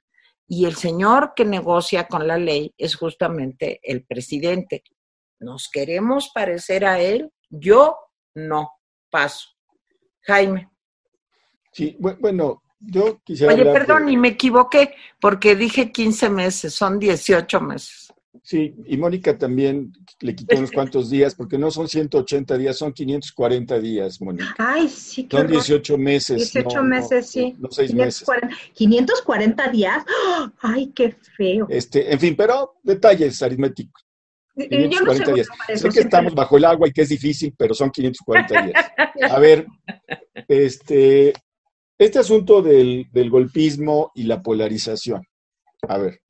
y 0.54 0.66
el 0.66 0.74
señor 0.74 1.32
que 1.34 1.46
negocia 1.46 2.06
con 2.06 2.28
la 2.28 2.36
ley 2.36 2.74
es 2.76 2.94
justamente 2.94 3.80
el 3.82 4.04
presidente. 4.04 4.84
¿Nos 5.40 5.70
queremos 5.70 6.28
parecer 6.28 6.84
a 6.84 7.00
él? 7.00 7.32
Yo 7.48 7.96
no, 8.34 8.70
paso. 9.08 9.48
Jaime. 10.20 10.70
Sí, 11.72 11.96
bueno, 11.98 12.62
yo 12.78 13.18
quisiera... 13.24 13.54
Oye, 13.54 13.64
perdón, 13.64 14.10
y 14.10 14.18
me 14.18 14.28
equivoqué 14.28 14.94
porque 15.18 15.56
dije 15.56 15.90
15 15.90 16.28
meses, 16.28 16.74
son 16.74 16.98
18 16.98 17.58
meses. 17.62 18.12
Sí, 18.42 18.74
y 18.86 18.96
Mónica 18.96 19.36
también 19.36 19.92
le 20.20 20.34
quitó 20.34 20.56
unos 20.56 20.70
cuantos 20.70 21.10
días, 21.10 21.34
porque 21.34 21.58
no 21.58 21.70
son 21.70 21.86
180 21.86 22.56
días, 22.56 22.78
son 22.78 22.92
540 22.92 23.78
días, 23.78 24.20
Mónica. 24.22 24.54
Ay, 24.58 24.88
sí, 24.88 25.28
Son 25.30 25.46
18 25.46 25.98
meses. 25.98 26.52
18 26.52 26.82
meses, 26.82 27.26
sí. 27.28 27.54
No, 27.58 27.70
6 27.70 27.94
meses. 27.94 28.26
540 28.72 29.68
días. 29.68 30.04
Ay, 30.60 30.92
qué 30.94 31.14
feo. 31.36 31.66
Este, 31.68 32.10
en 32.10 32.18
fin, 32.18 32.34
pero 32.34 32.74
detalles 32.82 33.42
aritméticos. 33.42 34.02
540 34.56 35.32
días. 35.32 35.48
sé 35.74 35.88
que 35.90 36.00
estamos 36.00 36.34
bajo 36.34 36.56
el 36.56 36.64
agua 36.64 36.88
y 36.88 36.92
que 36.92 37.02
es 37.02 37.10
difícil, 37.10 37.54
pero 37.56 37.74
son 37.74 37.90
540 37.90 38.62
días. 38.62 38.84
A 39.30 39.38
ver, 39.38 39.66
este, 40.48 41.34
este 41.98 42.18
asunto 42.18 42.62
del, 42.62 43.06
del 43.12 43.30
golpismo 43.30 44.10
y 44.14 44.24
la 44.24 44.42
polarización. 44.42 45.22
A 45.88 45.98
ver, 45.98 46.20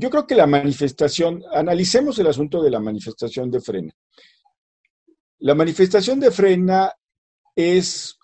yo 0.00 0.08
creo 0.08 0.26
que 0.26 0.34
la 0.34 0.46
manifestación, 0.46 1.44
analicemos 1.52 2.18
el 2.18 2.26
asunto 2.26 2.62
de 2.62 2.70
la 2.70 2.80
manifestación 2.80 3.50
de 3.50 3.60
frena. 3.60 3.92
La 5.40 5.54
manifestación 5.54 6.18
de 6.18 6.30
frena 6.30 6.90
es 7.54 8.18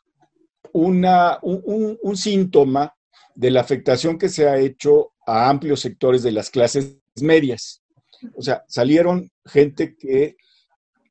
una, 0.72 1.38
un, 1.42 2.16
síntoma 2.16 2.94
de 3.34 3.50
la 3.50 3.60
afectación 3.60 4.18
que 4.18 4.30
se 4.30 4.48
ha 4.48 4.58
hecho 4.58 5.12
a 5.26 5.50
amplios 5.50 5.80
sectores 5.80 6.22
de 6.22 6.32
las 6.32 6.48
clases 6.48 6.96
medias. 7.20 7.82
O 8.34 8.40
sea, 8.40 8.64
salieron 8.68 9.30
gente 9.44 9.96
que 9.98 10.36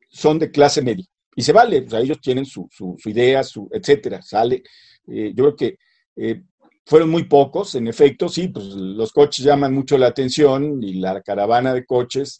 son 0.09 0.39
de 0.39 0.49
clase 0.49 0.81
media. 0.81 1.05
Y 1.35 1.43
se 1.43 1.53
vale, 1.53 1.85
o 1.85 1.89
sea, 1.89 1.99
ellos 1.99 2.19
tienen 2.19 2.45
su, 2.45 2.67
su, 2.71 2.97
idea, 3.05 3.43
su, 3.43 3.69
etcétera, 3.71 4.19
sale. 4.23 4.63
Eh, 5.07 5.31
yo 5.35 5.43
creo 5.43 5.55
que 5.55 5.77
eh, 6.15 6.41
fueron 6.85 7.09
muy 7.09 7.23
pocos, 7.23 7.75
en 7.75 7.87
efecto, 7.87 8.29
sí, 8.29 8.47
pues 8.47 8.65
los 8.67 9.11
coches 9.11 9.43
llaman 9.43 9.73
mucho 9.73 9.97
la 9.97 10.07
atención 10.07 10.83
y 10.83 10.95
la 10.95 11.21
caravana 11.21 11.73
de 11.73 11.85
coches, 11.85 12.39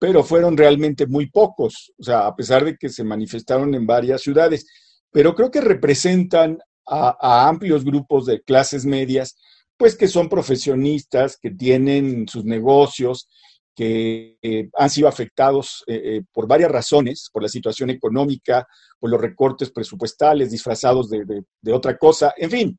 pero 0.00 0.24
fueron 0.24 0.56
realmente 0.56 1.06
muy 1.06 1.30
pocos, 1.30 1.92
o 1.98 2.02
sea, 2.02 2.26
a 2.26 2.34
pesar 2.34 2.64
de 2.64 2.76
que 2.76 2.88
se 2.88 3.04
manifestaron 3.04 3.74
en 3.74 3.86
varias 3.86 4.22
ciudades, 4.22 4.66
pero 5.12 5.34
creo 5.34 5.50
que 5.50 5.60
representan 5.60 6.58
a, 6.86 7.48
amplios 7.48 7.84
grupos 7.84 8.26
de 8.26 8.40
clases 8.42 8.84
medias, 8.84 9.36
pues 9.76 9.96
que 9.96 10.08
son 10.08 10.28
profesionistas, 10.28 11.36
que 11.40 11.50
tienen 11.50 12.26
sus 12.26 12.44
negocios, 12.44 13.28
que 13.76 14.36
eh, 14.42 14.68
han 14.76 14.90
sido 14.90 15.06
afectados 15.06 15.84
eh, 15.86 16.00
eh, 16.04 16.22
por 16.32 16.48
varias 16.48 16.70
razones, 16.72 17.30
por 17.32 17.42
la 17.42 17.48
situación 17.48 17.90
económica, 17.90 18.66
por 18.98 19.10
los 19.10 19.20
recortes 19.20 19.70
presupuestales 19.70 20.50
disfrazados 20.50 21.08
de 21.10 21.72
otra 21.72 21.96
cosa, 21.96 22.34
en 22.36 22.50
fin, 22.50 22.78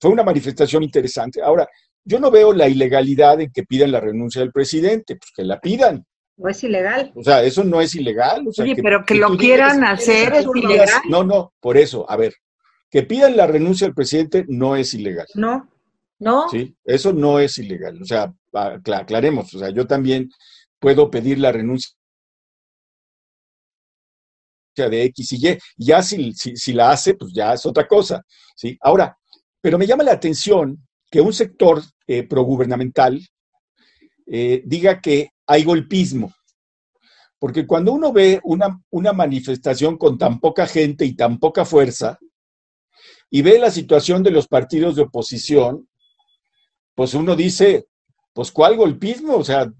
fue 0.00 0.10
una 0.10 0.22
manifestación 0.22 0.82
interesante. 0.82 1.42
Ahora, 1.42 1.68
yo 2.04 2.18
no 2.18 2.30
veo 2.30 2.52
la 2.52 2.68
ilegalidad 2.68 3.40
en 3.40 3.50
que 3.52 3.62
pidan 3.62 3.92
la 3.92 4.00
renuncia 4.00 4.40
del 4.40 4.52
presidente, 4.52 5.16
pues 5.16 5.30
que 5.34 5.44
la 5.44 5.60
pidan. 5.60 6.04
No 6.36 6.48
es 6.48 6.64
ilegal. 6.64 7.12
O 7.14 7.22
sea, 7.22 7.42
eso 7.42 7.62
no 7.62 7.80
es 7.80 7.94
ilegal. 7.94 8.46
O 8.46 8.62
Oye, 8.62 8.76
pero 8.82 9.04
que, 9.04 9.14
lo 9.14 9.36
quieran 9.36 9.84
hacer 9.84 10.32
es 10.34 10.46
ilegal. 10.54 10.88
No, 11.08 11.22
no, 11.22 11.52
por 11.60 11.76
eso, 11.76 12.08
a 12.10 12.16
ver, 12.16 12.34
que 12.90 13.02
pidan 13.02 13.36
la 13.36 13.46
renuncia 13.46 13.86
del 13.86 13.94
presidente 13.94 14.44
no 14.48 14.76
es 14.76 14.94
ilegal. 14.94 15.26
No, 15.34 15.68
no. 16.18 16.48
Sí, 16.48 16.74
eso 16.84 17.12
no 17.12 17.38
es 17.38 17.58
ilegal. 17.58 18.00
O 18.00 18.04
sea, 18.04 18.32
aclaremos, 18.52 19.54
o 19.54 19.58
sea, 19.58 19.70
yo 19.70 19.86
también 19.86 20.30
puedo 20.78 21.10
pedir 21.10 21.38
la 21.38 21.52
renuncia 21.52 21.94
de 24.76 25.04
X 25.04 25.32
y 25.32 25.48
Y. 25.48 25.58
Ya 25.76 26.02
si, 26.02 26.32
si, 26.32 26.56
si, 26.56 26.72
la 26.72 26.90
hace, 26.90 27.14
pues 27.14 27.32
ya 27.32 27.52
es 27.52 27.64
otra 27.66 27.86
cosa. 27.86 28.22
¿sí? 28.56 28.76
Ahora, 28.80 29.16
pero 29.62 29.78
me 29.78 29.86
llama 29.86 30.02
la 30.02 30.12
atención 30.12 30.86
que 31.10 31.20
un 31.20 31.32
sector 31.32 31.82
eh, 32.06 32.24
progubernamental 32.24 33.20
eh, 34.26 34.62
diga 34.66 35.00
que 35.00 35.30
hay 35.46 35.64
golpismo. 35.64 36.34
Porque 37.38 37.66
cuando 37.66 37.92
uno 37.92 38.12
ve 38.12 38.40
una, 38.44 38.80
una 38.90 39.12
manifestación 39.12 39.96
con 39.96 40.18
tan 40.18 40.40
poca 40.40 40.66
gente 40.66 41.04
y 41.04 41.14
tan 41.14 41.38
poca 41.38 41.64
fuerza, 41.64 42.18
y 43.30 43.42
ve 43.42 43.58
la 43.58 43.70
situación 43.70 44.22
de 44.22 44.30
los 44.30 44.46
partidos 44.46 44.96
de 44.96 45.02
oposición, 45.02 45.88
pues 46.94 47.14
uno 47.14 47.34
dice, 47.34 47.86
pues 48.32 48.52
¿cuál 48.52 48.76
golpismo? 48.76 49.36
O 49.36 49.44
sea, 49.44 49.72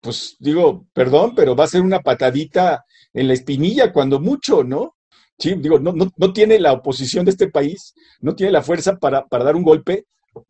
pues 0.00 0.36
digo, 0.38 0.86
perdón, 0.92 1.34
pero 1.34 1.56
va 1.56 1.64
a 1.64 1.68
ser 1.68 1.82
una 1.82 2.00
patadita 2.00 2.84
en 3.12 3.28
la 3.28 3.34
espinilla 3.34 3.92
cuando 3.92 4.20
mucho, 4.20 4.62
¿no? 4.62 4.96
Sí, 5.40 5.54
digo, 5.54 5.78
no, 5.78 5.92
no, 5.92 6.12
no, 6.14 6.32
tiene 6.34 6.60
la 6.60 6.74
oposición 6.74 7.24
de 7.24 7.30
este 7.30 7.48
país, 7.48 7.94
no 8.20 8.34
tiene 8.34 8.52
la 8.52 8.62
fuerza 8.62 8.98
para, 8.98 9.26
para 9.26 9.44
dar 9.44 9.56
un 9.56 9.62
golpe, 9.62 10.04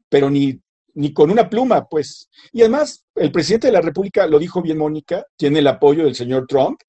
pero 0.09 0.29
ni, 0.29 0.61
ni 0.95 1.13
con 1.13 1.31
una 1.31 1.49
pluma, 1.49 1.87
pues. 1.89 2.29
Y 2.53 2.63
además, 2.63 3.07
el 3.15 3.31
presidente 3.31 3.69
de 3.69 3.73
la 3.73 3.83
República, 3.83 4.27
lo 4.27 4.41
dijo 4.41 4.61
bien 4.61 4.79
Mónica, 4.79 5.25
tiene 5.37 5.61
el 5.61 5.69
apoyo 5.69 6.05
del 6.05 6.17
señor 6.17 6.47
Trump 6.49 6.81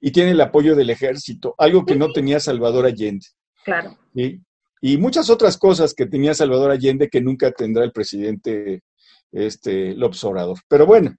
y 0.00 0.10
tiene 0.10 0.32
el 0.32 0.40
apoyo 0.40 0.74
del 0.74 0.90
ejército, 0.90 1.54
algo 1.58 1.84
que 1.84 1.94
no 1.94 2.12
tenía 2.12 2.40
Salvador 2.40 2.86
Allende. 2.86 3.26
Claro. 3.64 3.96
¿sí? 4.14 4.40
Y 4.80 4.98
muchas 4.98 5.30
otras 5.30 5.56
cosas 5.56 5.94
que 5.94 6.06
tenía 6.06 6.34
Salvador 6.34 6.72
Allende 6.72 7.08
que 7.08 7.20
nunca 7.20 7.52
tendrá 7.52 7.84
el 7.84 7.92
presidente 7.92 8.82
este, 9.30 9.94
López 9.94 10.22
Obrador. 10.24 10.58
Pero 10.68 10.86
bueno, 10.86 11.14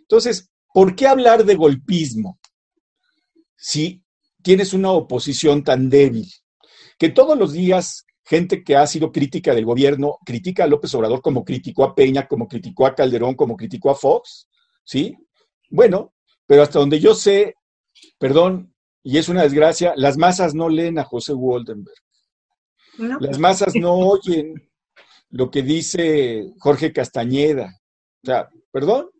entonces, 0.00 0.50
¿por 0.72 0.94
qué 0.94 1.06
hablar 1.06 1.44
de 1.44 1.54
golpismo? 1.54 2.38
Si 3.56 4.02
tienes 4.48 4.72
una 4.72 4.92
oposición 4.92 5.62
tan 5.62 5.90
débil, 5.90 6.26
que 6.98 7.10
todos 7.10 7.36
los 7.36 7.52
días 7.52 8.06
gente 8.24 8.64
que 8.64 8.76
ha 8.76 8.86
sido 8.86 9.12
crítica 9.12 9.54
del 9.54 9.66
gobierno 9.66 10.16
critica 10.24 10.64
a 10.64 10.66
López 10.66 10.94
Obrador 10.94 11.20
como 11.20 11.44
criticó 11.44 11.84
a 11.84 11.94
Peña, 11.94 12.26
como 12.26 12.48
criticó 12.48 12.86
a 12.86 12.94
Calderón, 12.94 13.34
como 13.34 13.58
criticó 13.58 13.90
a 13.90 13.94
Fox, 13.94 14.48
¿sí? 14.84 15.14
Bueno, 15.68 16.14
pero 16.46 16.62
hasta 16.62 16.78
donde 16.78 16.98
yo 16.98 17.14
sé, 17.14 17.56
perdón, 18.18 18.72
y 19.02 19.18
es 19.18 19.28
una 19.28 19.42
desgracia, 19.42 19.92
las 19.96 20.16
masas 20.16 20.54
no 20.54 20.70
leen 20.70 20.98
a 20.98 21.04
José 21.04 21.34
Waldenberg. 21.34 22.00
Las 23.20 23.38
masas 23.38 23.74
no 23.74 23.96
oyen 23.96 24.66
lo 25.28 25.50
que 25.50 25.60
dice 25.60 26.54
Jorge 26.58 26.90
Castañeda. 26.94 27.78
O 28.22 28.26
sea, 28.26 28.48
perdón, 28.70 29.10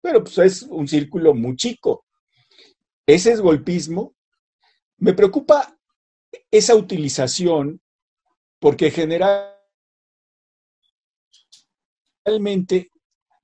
pero 0.00 0.22
pues 0.22 0.38
es 0.38 0.62
un 0.62 0.86
círculo 0.86 1.34
muy 1.34 1.56
chico. 1.56 2.04
Ese 3.04 3.32
es 3.32 3.40
golpismo 3.40 4.14
me 5.02 5.12
preocupa 5.14 5.76
esa 6.48 6.76
utilización 6.76 7.80
porque 8.60 8.88
generalmente 8.92 9.58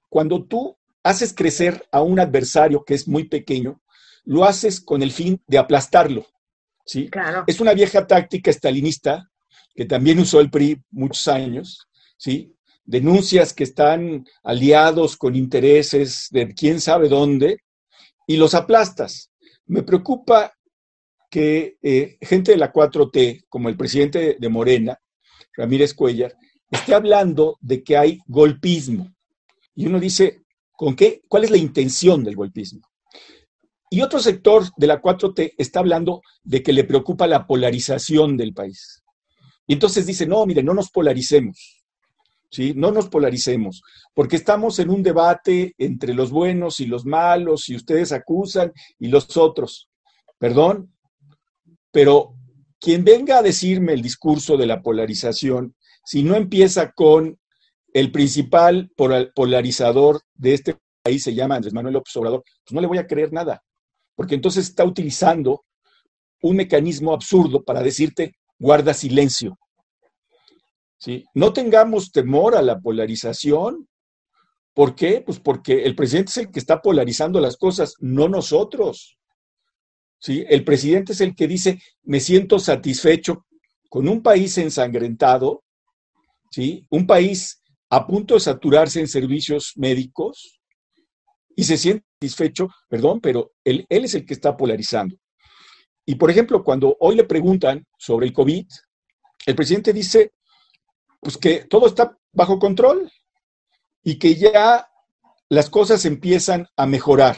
cuando 0.08 0.44
tú 0.44 0.78
haces 1.02 1.34
crecer 1.34 1.84
a 1.90 2.00
un 2.02 2.20
adversario 2.20 2.84
que 2.84 2.94
es 2.94 3.08
muy 3.08 3.24
pequeño, 3.24 3.82
lo 4.22 4.44
haces 4.44 4.80
con 4.80 5.02
el 5.02 5.10
fin 5.10 5.42
de 5.48 5.58
aplastarlo. 5.58 6.24
¿sí? 6.86 7.10
Claro. 7.10 7.42
Es 7.48 7.58
una 7.58 7.74
vieja 7.74 8.06
táctica 8.06 8.52
estalinista 8.52 9.28
que 9.74 9.84
también 9.84 10.20
usó 10.20 10.38
el 10.38 10.50
PRI 10.50 10.80
muchos 10.92 11.26
años, 11.26 11.88
¿sí? 12.16 12.54
Denuncias 12.84 13.52
que 13.52 13.64
están 13.64 14.24
aliados 14.44 15.16
con 15.16 15.34
intereses 15.34 16.28
de 16.30 16.54
quién 16.54 16.80
sabe 16.80 17.08
dónde 17.08 17.64
y 18.28 18.36
los 18.36 18.54
aplastas. 18.54 19.32
Me 19.66 19.82
preocupa 19.82 20.52
que 21.28 21.78
eh, 21.82 22.18
gente 22.20 22.52
de 22.52 22.58
la 22.58 22.72
4T, 22.72 23.44
como 23.48 23.68
el 23.68 23.76
presidente 23.76 24.36
de 24.38 24.48
Morena, 24.48 24.98
Ramírez 25.56 25.94
Cuellar, 25.94 26.34
esté 26.70 26.94
hablando 26.94 27.56
de 27.60 27.82
que 27.82 27.96
hay 27.96 28.18
golpismo. 28.26 29.14
Y 29.74 29.86
uno 29.86 30.00
dice, 30.00 30.42
¿con 30.72 30.94
qué? 30.96 31.22
¿Cuál 31.28 31.44
es 31.44 31.50
la 31.50 31.56
intención 31.56 32.24
del 32.24 32.36
golpismo? 32.36 32.80
Y 33.90 34.02
otro 34.02 34.20
sector 34.20 34.64
de 34.76 34.86
la 34.86 35.00
4T 35.00 35.54
está 35.56 35.80
hablando 35.80 36.20
de 36.42 36.62
que 36.62 36.72
le 36.72 36.84
preocupa 36.84 37.26
la 37.26 37.46
polarización 37.46 38.36
del 38.36 38.52
país. 38.52 39.02
Y 39.66 39.74
entonces 39.74 40.06
dice, 40.06 40.26
no, 40.26 40.44
mire, 40.46 40.62
no 40.62 40.74
nos 40.74 40.90
polaricemos, 40.90 41.82
¿sí? 42.50 42.72
No 42.74 42.90
nos 42.90 43.08
polaricemos, 43.08 43.82
porque 44.14 44.36
estamos 44.36 44.78
en 44.78 44.90
un 44.90 45.02
debate 45.02 45.74
entre 45.78 46.14
los 46.14 46.30
buenos 46.30 46.80
y 46.80 46.86
los 46.86 47.04
malos, 47.04 47.68
y 47.68 47.76
ustedes 47.76 48.12
acusan 48.12 48.72
y 48.98 49.08
los 49.08 49.36
otros. 49.36 49.88
Perdón, 50.38 50.92
pero 51.90 52.34
quien 52.80 53.04
venga 53.04 53.38
a 53.38 53.42
decirme 53.42 53.92
el 53.92 54.02
discurso 54.02 54.56
de 54.56 54.66
la 54.66 54.82
polarización, 54.82 55.74
si 56.04 56.22
no 56.22 56.36
empieza 56.36 56.92
con 56.92 57.38
el 57.92 58.12
principal 58.12 58.90
polarizador 59.34 60.20
de 60.34 60.54
este 60.54 60.76
país, 61.02 61.22
se 61.22 61.34
llama 61.34 61.56
Andrés 61.56 61.74
Manuel 61.74 61.94
López 61.94 62.16
Obrador, 62.16 62.42
pues 62.64 62.72
no 62.72 62.80
le 62.80 62.86
voy 62.86 62.98
a 62.98 63.06
creer 63.06 63.32
nada, 63.32 63.62
porque 64.14 64.34
entonces 64.34 64.68
está 64.68 64.84
utilizando 64.84 65.64
un 66.42 66.56
mecanismo 66.56 67.12
absurdo 67.12 67.64
para 67.64 67.82
decirte, 67.82 68.34
guarda 68.58 68.94
silencio. 68.94 69.58
¿Sí? 70.98 71.24
No 71.34 71.52
tengamos 71.52 72.10
temor 72.10 72.56
a 72.56 72.62
la 72.62 72.80
polarización. 72.80 73.88
¿Por 74.74 74.94
qué? 74.94 75.22
Pues 75.24 75.38
porque 75.38 75.84
el 75.84 75.94
presidente 75.94 76.30
es 76.30 76.36
el 76.38 76.50
que 76.50 76.58
está 76.58 76.80
polarizando 76.80 77.40
las 77.40 77.56
cosas, 77.56 77.94
no 78.00 78.28
nosotros. 78.28 79.17
¿Sí? 80.18 80.44
El 80.48 80.64
presidente 80.64 81.12
es 81.12 81.20
el 81.20 81.34
que 81.34 81.48
dice, 81.48 81.80
me 82.02 82.20
siento 82.20 82.58
satisfecho 82.58 83.46
con 83.88 84.08
un 84.08 84.22
país 84.22 84.56
ensangrentado, 84.58 85.64
¿sí? 86.50 86.86
un 86.90 87.06
país 87.06 87.62
a 87.90 88.06
punto 88.06 88.34
de 88.34 88.40
saturarse 88.40 89.00
en 89.00 89.08
servicios 89.08 89.72
médicos 89.76 90.60
y 91.56 91.64
se 91.64 91.78
siente 91.78 92.04
satisfecho, 92.20 92.68
perdón, 92.88 93.20
pero 93.20 93.52
él, 93.64 93.86
él 93.88 94.04
es 94.04 94.14
el 94.14 94.26
que 94.26 94.34
está 94.34 94.56
polarizando. 94.56 95.16
Y 96.04 96.14
por 96.14 96.30
ejemplo, 96.30 96.62
cuando 96.62 96.96
hoy 97.00 97.16
le 97.16 97.24
preguntan 97.24 97.86
sobre 97.98 98.26
el 98.26 98.32
COVID, 98.32 98.66
el 99.46 99.54
presidente 99.54 99.92
dice, 99.92 100.32
pues 101.20 101.36
que 101.36 101.64
todo 101.64 101.86
está 101.86 102.16
bajo 102.32 102.58
control 102.58 103.10
y 104.02 104.18
que 104.18 104.34
ya 104.34 104.88
las 105.48 105.70
cosas 105.70 106.04
empiezan 106.04 106.66
a 106.76 106.86
mejorar. 106.86 107.36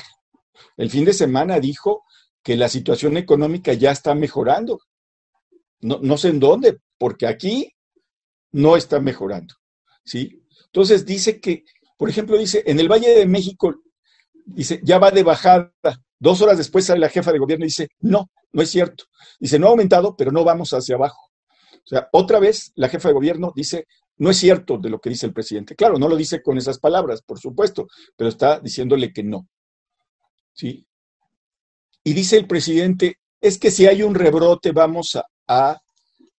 El 0.77 0.91
fin 0.91 1.05
de 1.05 1.13
semana 1.13 1.61
dijo 1.61 2.05
que 2.43 2.57
la 2.57 2.69
situación 2.69 3.17
económica 3.17 3.73
ya 3.73 3.91
está 3.91 4.15
mejorando. 4.15 4.81
No, 5.81 5.99
no 6.03 6.17
sé 6.17 6.29
en 6.29 6.41
dónde, 6.41 6.79
porque 6.99 7.27
aquí 7.27 7.73
no 8.53 8.77
está 8.77 9.01
mejorando. 9.01 9.55
¿sí? 10.05 10.43
Entonces 10.67 11.05
dice 11.05 11.41
que, 11.41 11.65
por 11.97 12.09
ejemplo, 12.09 12.37
dice, 12.37 12.63
en 12.67 12.81
el 12.81 12.89
Valle 12.89 13.11
de 13.11 13.27
México, 13.27 13.75
dice, 14.45 14.81
ya 14.83 14.99
va 14.99 15.11
de 15.11 15.23
bajada. 15.23 15.73
Dos 16.19 16.43
horas 16.43 16.59
después 16.59 16.85
sale 16.85 17.01
la 17.01 17.09
jefa 17.09 17.33
de 17.33 17.39
gobierno 17.39 17.65
y 17.65 17.69
dice, 17.69 17.89
no, 18.01 18.31
no 18.53 18.63
es 18.63 18.71
cierto. 18.71 19.05
Dice, 19.39 19.59
no 19.59 19.67
ha 19.67 19.71
aumentado, 19.71 20.17
pero 20.17 20.31
no 20.33 20.45
vamos 20.45 20.71
hacia 20.73 20.97
abajo. 20.97 21.31
O 21.73 21.89
sea, 21.89 22.09
otra 22.13 22.39
vez 22.39 22.73
la 22.77 22.89
jefa 22.89 23.09
de 23.09 23.15
gobierno 23.15 23.53
dice, 23.55 23.87
no 24.19 24.31
es 24.31 24.37
cierto 24.37 24.77
de 24.77 24.91
lo 24.91 25.01
que 25.01 25.11
dice 25.11 25.27
el 25.27 25.33
presidente. 25.33 25.75
Claro, 25.75 25.99
no 25.99 26.09
lo 26.09 26.17
dice 26.17 26.43
con 26.43 26.59
esas 26.59 26.79
palabras, 26.79 27.23
por 27.23 27.39
supuesto, 27.39 27.87
pero 28.17 28.29
está 28.29 28.61
diciéndole 28.61 29.13
que 29.13 29.23
no. 29.23 29.49
¿Sí? 30.53 30.87
Y 32.05 32.15
dice 32.15 32.37
el 32.37 32.47
presidente, 32.47 33.17
es 33.41 33.59
que 33.59 33.71
si 33.71 33.87
hay 33.87 34.03
un 34.03 34.15
rebrote 34.15 34.73
vamos 34.73 35.19
a, 35.47 35.81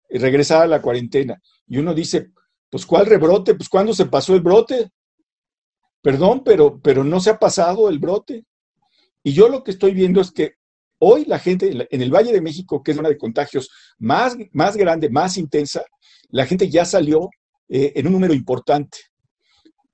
regresar 0.10 0.63
a 0.63 0.67
la 0.67 0.82
cuarentena. 0.82 1.41
Y 1.67 1.78
uno 1.78 1.93
dice, 1.93 2.32
pues 2.69 2.86
¿cuál 2.86 3.06
rebrote? 3.06 3.56
Pues 3.56 3.69
¿cuándo 3.69 3.93
se 3.93 4.06
pasó 4.06 4.36
el 4.36 4.41
brote? 4.41 4.89
Perdón, 6.02 6.43
pero, 6.43 6.80
pero 6.82 7.04
no 7.04 7.19
se 7.19 7.30
ha 7.30 7.39
pasado 7.39 7.89
el 7.89 8.00
brote. 8.00 8.43
Y 9.24 9.34
yo 9.34 9.47
lo 9.47 9.63
que 9.63 9.71
estoy 9.71 9.93
viendo 9.93 10.19
es 10.19 10.32
que 10.32 10.56
hoy 11.00 11.26
la 11.26 11.39
gente 11.39 11.88
en 11.89 12.02
el 12.02 12.12
Valle 12.12 12.34
de 12.34 12.41
México, 12.41 12.84
que 12.84 12.91
es 12.91 12.97
una 12.97 13.10
de 13.10 13.17
contagios 13.17 13.69
más, 14.00 14.36
más 14.52 14.76
grande, 14.76 15.10
más 15.10 15.38
intensa, 15.38 15.84
la 16.30 16.45
gente 16.45 16.69
ya 16.69 16.86
salió 16.86 17.30
eh, 17.69 17.93
en 17.95 18.08
un 18.08 18.13
número 18.13 18.34
importante. 18.34 18.97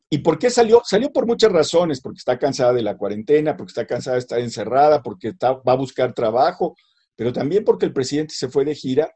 ¿Y 0.10 0.20
por 0.20 0.40
qué 0.40 0.50
salió? 0.50 0.82
Salió 0.86 1.12
por 1.12 1.26
muchas 1.26 1.52
razones, 1.52 2.02
porque 2.02 2.20
está 2.20 2.40
cansada 2.40 2.74
de 2.74 2.82
la 2.82 2.96
cuarentena, 2.96 3.58
porque 3.58 3.72
está 3.72 3.86
cansada 3.86 4.16
de 4.16 4.22
estar 4.22 4.40
encerrada, 4.40 5.02
porque 5.04 5.34
va 5.42 5.74
a 5.74 5.76
buscar 5.76 6.14
trabajo, 6.14 6.76
pero 7.16 7.34
también 7.34 7.66
porque 7.66 7.86
el 7.86 7.94
presidente 7.94 8.34
se 8.34 8.48
fue 8.48 8.64
de 8.64 8.76
gira 8.76 9.12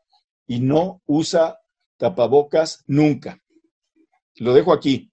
y 0.48 0.60
no 0.60 1.02
usa 1.06 1.58
tapabocas 1.98 2.84
nunca. 2.88 3.38
Lo 4.38 4.54
dejo 4.54 4.74
aquí. 4.74 5.10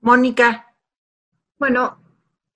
Mónica. 0.00 0.66
Bueno, 1.58 1.98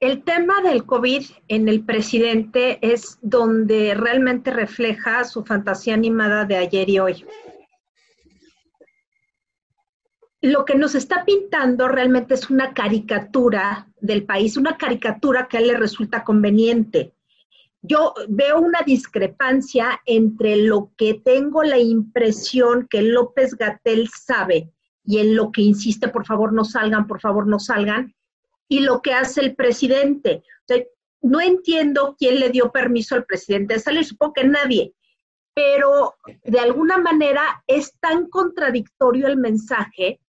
el 0.00 0.22
tema 0.24 0.62
del 0.62 0.86
COVID 0.86 1.24
en 1.48 1.68
el 1.68 1.84
presidente 1.84 2.78
es 2.80 3.18
donde 3.20 3.94
realmente 3.94 4.50
refleja 4.50 5.24
su 5.24 5.44
fantasía 5.44 5.94
animada 5.94 6.44
de 6.44 6.56
ayer 6.56 6.88
y 6.88 6.98
hoy 7.00 7.26
lo 10.40 10.64
que 10.64 10.76
nos 10.76 10.94
está 10.94 11.24
pintando 11.24 11.88
realmente 11.88 12.34
es 12.34 12.48
una 12.48 12.72
caricatura 12.72 13.88
del 14.00 14.24
país, 14.24 14.56
una 14.56 14.76
caricatura 14.76 15.48
que 15.48 15.56
a 15.56 15.60
él 15.60 15.68
le 15.68 15.76
resulta 15.76 16.22
conveniente. 16.22 17.12
Yo 17.82 18.14
veo 18.28 18.60
una 18.60 18.82
discrepancia 18.82 20.00
entre 20.04 20.56
lo 20.56 20.92
que 20.96 21.14
tengo 21.14 21.62
la 21.62 21.78
impresión 21.78 22.86
que 22.88 23.02
López 23.02 23.54
Gatel 23.54 24.08
sabe 24.08 24.70
y 25.04 25.18
en 25.18 25.34
lo 25.34 25.50
que 25.52 25.62
insiste, 25.62 26.08
por 26.08 26.26
favor 26.26 26.52
no 26.52 26.64
salgan, 26.64 27.06
por 27.06 27.20
favor 27.20 27.46
no 27.46 27.58
salgan, 27.58 28.14
y 28.68 28.80
lo 28.80 29.00
que 29.00 29.14
hace 29.14 29.40
el 29.40 29.56
presidente. 29.56 30.42
no 31.22 31.40
entiendo 31.40 32.14
quién 32.16 32.38
le 32.38 32.50
dio 32.50 32.70
permiso 32.70 33.14
al 33.14 33.24
presidente 33.24 33.74
de 33.74 33.80
salir, 33.80 34.04
supongo 34.04 34.34
que 34.34 34.44
nadie, 34.44 34.94
pero 35.54 36.14
de 36.44 36.60
alguna 36.60 36.98
manera 36.98 37.64
es 37.66 37.98
tan 37.98 38.28
contradictorio 38.28 39.26
el 39.26 39.36
mensaje 39.36 40.20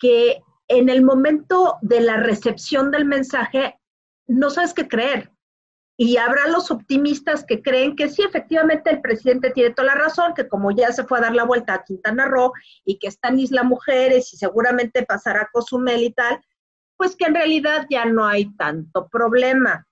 que 0.00 0.42
en 0.66 0.88
el 0.88 1.02
momento 1.02 1.78
de 1.82 2.00
la 2.00 2.16
recepción 2.16 2.90
del 2.90 3.04
mensaje 3.04 3.78
no 4.26 4.50
sabes 4.50 4.74
qué 4.74 4.88
creer. 4.88 5.30
Y 5.96 6.16
habrá 6.16 6.48
los 6.48 6.70
optimistas 6.70 7.44
que 7.44 7.60
creen 7.60 7.94
que 7.94 8.08
sí, 8.08 8.22
efectivamente 8.22 8.88
el 8.88 9.02
presidente 9.02 9.50
tiene 9.50 9.74
toda 9.74 9.88
la 9.88 9.94
razón, 9.96 10.32
que 10.34 10.48
como 10.48 10.70
ya 10.70 10.90
se 10.92 11.04
fue 11.04 11.18
a 11.18 11.22
dar 11.22 11.34
la 11.34 11.44
vuelta 11.44 11.74
a 11.74 11.84
Quintana 11.84 12.24
Roo 12.26 12.52
y 12.86 12.98
que 12.98 13.08
está 13.08 13.28
en 13.28 13.40
Isla 13.40 13.64
Mujeres 13.64 14.32
y 14.32 14.38
seguramente 14.38 15.04
pasará 15.04 15.50
Cozumel 15.52 16.02
y 16.02 16.12
tal, 16.12 16.40
pues 16.96 17.14
que 17.16 17.26
en 17.26 17.34
realidad 17.34 17.86
ya 17.90 18.06
no 18.06 18.24
hay 18.24 18.50
tanto 18.56 19.08
problema. 19.08 19.86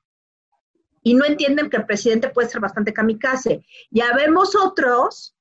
Y 1.03 1.15
no 1.15 1.27
entienden 1.27 1.69
que 1.69 1.77
el 1.77 1.87
presidente 1.87 2.31
puede 2.31 2.49
ser 2.49 2.61
bastante 2.61 2.95
kamikaze. 2.95 3.63
Ya 3.91 4.15
vemos 4.15 4.57
otros 4.57 5.37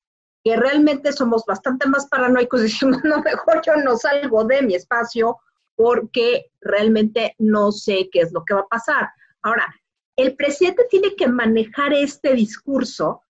realmente 0.55 1.12
somos 1.12 1.43
bastante 1.45 1.88
más 1.88 2.07
paranoicos 2.07 2.62
diciendo, 2.63 2.99
no, 3.03 3.21
mejor 3.21 3.62
yo 3.65 3.75
no 3.77 3.97
salgo 3.97 4.43
de 4.45 4.62
mi 4.62 4.75
espacio 4.75 5.38
porque 5.75 6.51
realmente 6.62 7.36
no 7.38 7.71
sé 7.71 8.10
qué 8.12 8.21
es 8.21 8.31
lo 8.33 8.43
que 8.43 8.55
va 8.55 8.62
a 8.62 8.67
pasar. 8.67 9.10
Ahora, 9.41 9.67
el 10.15 10.36
presidente 10.36 10.88
tiene 10.89 11.15
que 11.15 11.27
manejar 11.27 11.93
este 11.93 12.33
discurso 12.33 13.21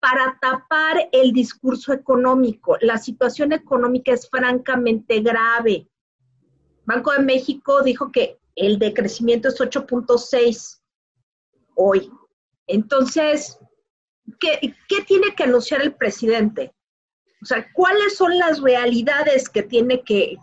para 0.00 0.36
tapar 0.40 1.08
el 1.12 1.32
discurso 1.32 1.92
económico. 1.92 2.76
La 2.80 2.98
situación 2.98 3.52
económica 3.52 4.12
es 4.12 4.28
francamente 4.28 5.20
grave. 5.20 5.88
Banco 6.84 7.12
de 7.12 7.20
México 7.20 7.82
dijo 7.82 8.10
que 8.10 8.38
el 8.56 8.78
decrecimiento 8.78 9.48
es 9.48 9.58
8.6 9.60 10.82
hoy. 11.76 12.10
Entonces, 12.66 13.58
¿qué, 14.38 14.74
tiene 15.06 15.34
que 15.34 15.44
anunciar 15.44 15.82
el 15.82 15.94
presidente? 15.94 16.72
O 17.42 17.46
sea, 17.46 17.66
¿cuáles 17.72 18.16
son 18.16 18.38
las 18.38 18.60
realidades 18.60 19.48
que 19.48 19.62
tiene 19.62 20.02
que, 20.02 20.38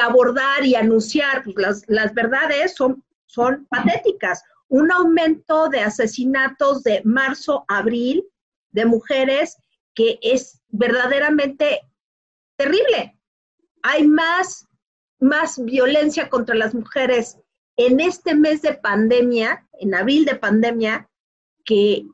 abordar 0.00 0.64
y 0.64 0.74
anunciar? 0.74 1.44
Las, 1.56 1.84
las 1.88 2.12
verdades 2.14 2.74
son, 2.74 3.04
son 3.26 3.66
patéticas. 3.66 4.42
Un 4.68 4.90
aumento 4.90 5.68
de 5.68 5.80
asesinatos 5.80 6.82
de 6.82 7.00
marzo 7.04 7.64
abril 7.68 8.24
de 8.72 8.84
mujeres 8.86 9.56
que 9.94 10.18
es 10.20 10.60
verdaderamente 10.68 11.80
terrible. 12.56 13.16
Hay 13.82 14.06
más, 14.06 14.66
más 15.20 15.62
violencia 15.64 16.28
contra 16.28 16.54
las 16.54 16.74
mujeres 16.74 17.38
en 17.76 18.00
este 18.00 18.34
mes 18.34 18.62
de 18.62 18.74
pandemia, 18.74 19.66
en 19.80 19.94
abril 19.94 20.24
de 20.24 20.36
pandemia, 20.36 21.08
que 21.64 22.04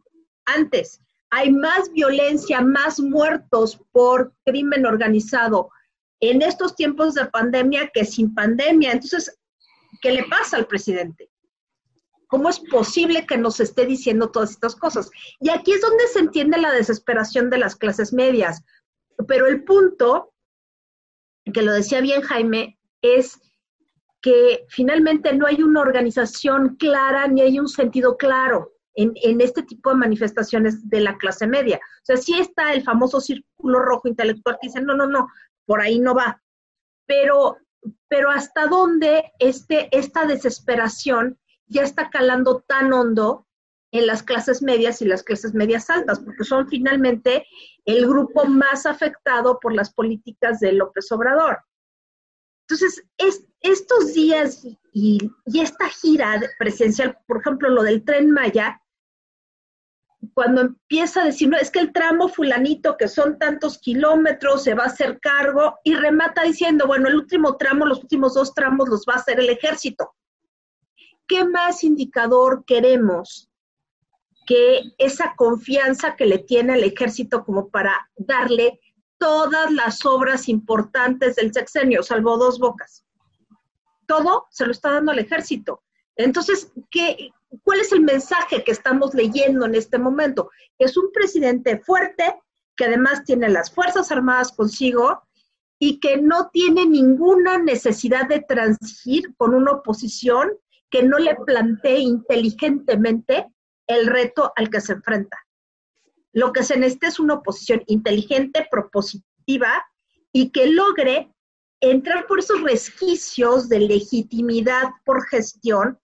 antes. 0.54 1.00
Hay 1.30 1.52
más 1.52 1.90
violencia, 1.92 2.60
más 2.60 2.98
muertos 2.98 3.80
por 3.92 4.34
crimen 4.44 4.84
organizado 4.84 5.70
en 6.20 6.42
estos 6.42 6.74
tiempos 6.74 7.14
de 7.14 7.26
pandemia 7.26 7.90
que 7.92 8.04
sin 8.04 8.34
pandemia. 8.34 8.92
Entonces, 8.92 9.38
¿qué 10.02 10.12
le 10.12 10.24
pasa 10.24 10.56
al 10.56 10.66
presidente? 10.66 11.30
¿Cómo 12.26 12.48
es 12.48 12.60
posible 12.60 13.26
que 13.26 13.38
nos 13.38 13.58
esté 13.60 13.86
diciendo 13.86 14.30
todas 14.30 14.50
estas 14.50 14.76
cosas? 14.76 15.10
Y 15.40 15.50
aquí 15.50 15.72
es 15.72 15.80
donde 15.80 16.06
se 16.08 16.20
entiende 16.20 16.58
la 16.58 16.72
desesperación 16.72 17.50
de 17.50 17.58
las 17.58 17.76
clases 17.76 18.12
medias. 18.12 18.62
Pero 19.26 19.46
el 19.46 19.64
punto, 19.64 20.32
que 21.52 21.62
lo 21.62 21.72
decía 21.72 22.00
bien 22.00 22.22
Jaime, 22.22 22.78
es 23.02 23.40
que 24.20 24.66
finalmente 24.68 25.32
no 25.32 25.46
hay 25.46 25.62
una 25.62 25.80
organización 25.80 26.76
clara 26.76 27.26
ni 27.26 27.40
hay 27.40 27.58
un 27.58 27.68
sentido 27.68 28.16
claro 28.16 28.72
en, 29.02 29.40
este 29.40 29.62
tipo 29.62 29.90
de 29.90 29.96
manifestaciones 29.96 30.88
de 30.88 31.00
la 31.00 31.16
clase 31.18 31.46
media. 31.46 31.76
O 31.76 32.04
sea, 32.04 32.16
sí 32.16 32.38
está 32.38 32.72
el 32.72 32.82
famoso 32.82 33.20
círculo 33.20 33.80
rojo 33.80 34.08
intelectual 34.08 34.58
que 34.60 34.68
dice, 34.68 34.80
no, 34.80 34.94
no, 34.94 35.06
no, 35.06 35.28
por 35.66 35.80
ahí 35.80 35.98
no 35.98 36.14
va. 36.14 36.42
Pero, 37.06 37.56
pero 38.08 38.30
hasta 38.30 38.66
dónde 38.66 39.32
este, 39.38 39.88
esta 39.96 40.26
desesperación 40.26 41.38
ya 41.66 41.82
está 41.82 42.10
calando 42.10 42.64
tan 42.66 42.92
hondo 42.92 43.46
en 43.92 44.06
las 44.06 44.22
clases 44.22 44.62
medias 44.62 45.02
y 45.02 45.04
las 45.04 45.22
clases 45.22 45.54
medias 45.54 45.90
altas, 45.90 46.20
porque 46.20 46.44
son 46.44 46.68
finalmente 46.68 47.46
el 47.84 48.06
grupo 48.06 48.44
más 48.44 48.86
afectado 48.86 49.58
por 49.58 49.74
las 49.74 49.92
políticas 49.92 50.60
de 50.60 50.72
López 50.72 51.10
Obrador. 51.10 51.58
Entonces, 52.68 53.02
estos 53.62 54.14
días 54.14 54.64
y, 54.64 54.78
y, 55.46 55.60
esta 55.60 55.88
gira 55.88 56.40
presidencial, 56.58 57.18
por 57.26 57.38
ejemplo, 57.38 57.68
lo 57.68 57.82
del 57.82 58.04
tren 58.04 58.30
Maya, 58.30 58.80
cuando 60.34 60.60
empieza 60.60 61.22
a 61.22 61.26
decir, 61.26 61.48
no, 61.48 61.56
es 61.56 61.70
que 61.70 61.80
el 61.80 61.92
tramo 61.92 62.28
fulanito, 62.28 62.96
que 62.96 63.08
son 63.08 63.38
tantos 63.38 63.78
kilómetros, 63.78 64.64
se 64.64 64.74
va 64.74 64.84
a 64.84 64.88
hacer 64.88 65.18
cargo, 65.20 65.78
y 65.84 65.94
remata 65.94 66.42
diciendo, 66.42 66.86
bueno, 66.86 67.08
el 67.08 67.16
último 67.16 67.56
tramo, 67.56 67.86
los 67.86 68.00
últimos 68.00 68.34
dos 68.34 68.54
tramos 68.54 68.88
los 68.88 69.04
va 69.08 69.14
a 69.14 69.18
hacer 69.18 69.40
el 69.40 69.48
ejército. 69.48 70.14
¿Qué 71.26 71.44
más 71.44 71.84
indicador 71.84 72.64
queremos 72.66 73.50
que 74.46 74.82
esa 74.98 75.34
confianza 75.36 76.16
que 76.16 76.26
le 76.26 76.38
tiene 76.38 76.74
el 76.74 76.84
ejército 76.84 77.44
como 77.44 77.70
para 77.70 78.10
darle 78.16 78.80
todas 79.18 79.70
las 79.70 80.04
obras 80.04 80.48
importantes 80.48 81.36
del 81.36 81.52
sexenio, 81.52 82.02
salvo 82.02 82.36
dos 82.36 82.58
bocas? 82.58 83.04
todo 84.10 84.48
se 84.50 84.66
lo 84.66 84.72
está 84.72 84.90
dando 84.90 85.12
al 85.12 85.20
ejército. 85.20 85.84
Entonces, 86.16 86.72
¿qué, 86.90 87.30
¿cuál 87.62 87.80
es 87.80 87.92
el 87.92 88.00
mensaje 88.00 88.64
que 88.64 88.72
estamos 88.72 89.14
leyendo 89.14 89.66
en 89.66 89.74
este 89.74 89.98
momento? 89.98 90.50
Es 90.78 90.96
un 90.96 91.10
presidente 91.12 91.78
fuerte, 91.80 92.40
que 92.76 92.86
además 92.86 93.24
tiene 93.24 93.48
las 93.48 93.70
Fuerzas 93.72 94.10
Armadas 94.10 94.52
consigo 94.52 95.22
y 95.78 96.00
que 96.00 96.16
no 96.18 96.50
tiene 96.50 96.86
ninguna 96.86 97.58
necesidad 97.58 98.28
de 98.28 98.40
transigir 98.40 99.34
con 99.36 99.54
una 99.54 99.72
oposición 99.72 100.52
que 100.90 101.02
no 101.02 101.18
le 101.18 101.36
plantee 101.36 101.98
inteligentemente 101.98 103.46
el 103.86 104.06
reto 104.06 104.52
al 104.56 104.70
que 104.70 104.80
se 104.80 104.94
enfrenta. 104.94 105.38
Lo 106.32 106.52
que 106.52 106.62
se 106.62 106.78
necesita 106.78 107.08
es 107.08 107.18
una 107.20 107.34
oposición 107.34 107.82
inteligente, 107.86 108.66
propositiva 108.70 109.84
y 110.32 110.50
que 110.50 110.68
logre 110.68 111.32
entrar 111.80 112.26
por 112.26 112.38
esos 112.38 112.62
resquicios 112.62 113.68
de 113.68 113.80
legitimidad 113.80 114.90
por 115.04 115.26
gestión 115.26 115.98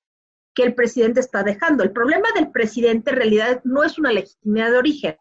que 0.57 0.65
el 0.65 0.75
presidente 0.75 1.21
está 1.21 1.45
dejando. 1.45 1.85
El 1.85 1.93
problema 1.93 2.29
del 2.35 2.51
presidente 2.51 3.11
en 3.11 3.17
realidad 3.17 3.61
no 3.63 3.85
es 3.85 3.99
una 3.99 4.11
legitimidad 4.11 4.71
de 4.73 4.79
origen, 4.79 5.17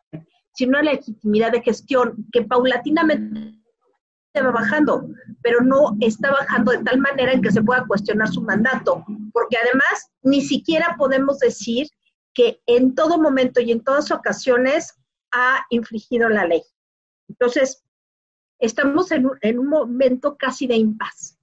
sino 0.53 0.79
una 0.79 0.93
legitimidad 0.93 1.51
de 1.51 1.61
gestión 1.61 2.25
que 2.31 2.41
paulatinamente 2.41 3.61
va 4.41 4.51
bajando, 4.51 5.07
pero 5.43 5.61
no 5.61 5.95
está 5.99 6.31
bajando 6.31 6.71
de 6.71 6.83
tal 6.83 6.99
manera 6.99 7.33
en 7.33 7.41
que 7.41 7.51
se 7.51 7.61
pueda 7.61 7.85
cuestionar 7.85 8.29
su 8.29 8.41
mandato, 8.41 9.05
porque 9.33 9.57
además 9.61 10.09
ni 10.23 10.41
siquiera 10.41 10.95
podemos 10.97 11.39
decir 11.39 11.87
que 12.33 12.61
en 12.65 12.95
todo 12.95 13.17
momento 13.17 13.61
y 13.61 13.71
en 13.71 13.83
todas 13.83 14.11
ocasiones 14.11 14.93
ha 15.31 15.65
infligido 15.69 16.29
la 16.29 16.45
ley. 16.45 16.61
Entonces, 17.27 17.83
estamos 18.59 19.11
en 19.11 19.59
un, 19.59 19.67
momento 19.67 20.37
casi 20.37 20.67
de 20.67 20.75
impas. 20.75 21.34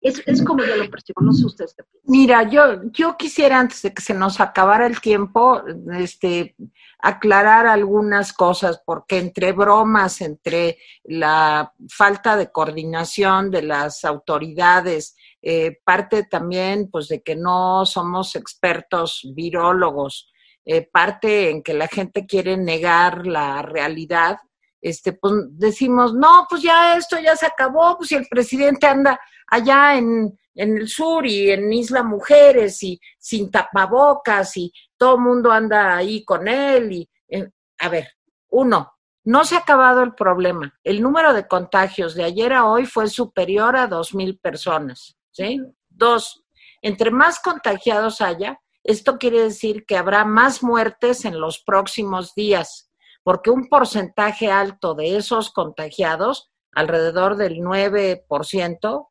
Es, 0.00 0.22
es, 0.26 0.42
como 0.44 0.64
yo 0.64 0.76
lo 0.76 0.88
percibo, 0.90 1.20
no 1.22 1.32
sé 1.32 1.44
ustedes 1.44 1.74
Mira, 2.04 2.48
yo, 2.48 2.90
yo 2.92 3.16
quisiera 3.16 3.58
antes 3.58 3.82
de 3.82 3.92
que 3.92 4.02
se 4.02 4.14
nos 4.14 4.40
acabara 4.40 4.86
el 4.86 5.00
tiempo, 5.00 5.62
este, 5.92 6.56
aclarar 6.98 7.66
algunas 7.66 8.32
cosas, 8.32 8.80
porque 8.84 9.18
entre 9.18 9.52
bromas, 9.52 10.20
entre 10.20 10.78
la 11.04 11.72
falta 11.88 12.36
de 12.36 12.50
coordinación 12.50 13.50
de 13.50 13.62
las 13.62 14.04
autoridades, 14.04 15.16
eh, 15.42 15.78
parte 15.84 16.24
también 16.24 16.90
pues 16.90 17.08
de 17.08 17.22
que 17.22 17.36
no 17.36 17.86
somos 17.86 18.34
expertos 18.34 19.22
virólogos, 19.34 20.30
eh, 20.64 20.82
parte 20.82 21.50
en 21.50 21.62
que 21.62 21.74
la 21.74 21.88
gente 21.88 22.26
quiere 22.26 22.56
negar 22.56 23.26
la 23.26 23.62
realidad, 23.62 24.38
este, 24.80 25.12
pues 25.12 25.34
decimos, 25.50 26.14
no, 26.14 26.46
pues 26.48 26.62
ya 26.62 26.96
esto 26.96 27.18
ya 27.18 27.36
se 27.36 27.46
acabó, 27.46 27.96
pues 27.96 28.08
si 28.08 28.14
el 28.14 28.26
presidente 28.28 28.86
anda 28.86 29.20
allá 29.46 29.96
en, 29.96 30.38
en 30.54 30.76
el 30.76 30.88
sur 30.88 31.26
y 31.26 31.50
en 31.50 31.72
Isla 31.72 32.02
Mujeres 32.02 32.82
y 32.82 33.00
sin 33.18 33.50
tapabocas 33.50 34.56
y 34.56 34.72
todo 34.96 35.14
el 35.14 35.20
mundo 35.20 35.50
anda 35.50 35.96
ahí 35.96 36.24
con 36.24 36.48
él 36.48 36.92
y, 36.92 37.10
eh, 37.28 37.50
a 37.78 37.88
ver, 37.88 38.08
uno, 38.50 38.92
no 39.24 39.44
se 39.44 39.56
ha 39.56 39.58
acabado 39.58 40.02
el 40.02 40.14
problema. 40.14 40.74
El 40.82 41.02
número 41.02 41.32
de 41.34 41.46
contagios 41.46 42.14
de 42.14 42.24
ayer 42.24 42.52
a 42.52 42.66
hoy 42.66 42.86
fue 42.86 43.08
superior 43.08 43.76
a 43.76 43.86
dos 43.86 44.14
mil 44.14 44.38
personas, 44.38 45.16
¿sí? 45.30 45.60
Dos, 45.88 46.44
entre 46.82 47.10
más 47.10 47.40
contagiados 47.40 48.20
haya, 48.20 48.60
esto 48.82 49.18
quiere 49.18 49.42
decir 49.42 49.84
que 49.86 49.96
habrá 49.96 50.24
más 50.24 50.62
muertes 50.62 51.24
en 51.24 51.38
los 51.40 51.62
próximos 51.62 52.34
días 52.34 52.87
porque 53.28 53.50
un 53.50 53.68
porcentaje 53.68 54.50
alto 54.50 54.94
de 54.94 55.18
esos 55.18 55.50
contagiados, 55.50 56.50
alrededor 56.72 57.36
del 57.36 57.58
9%, 57.58 59.08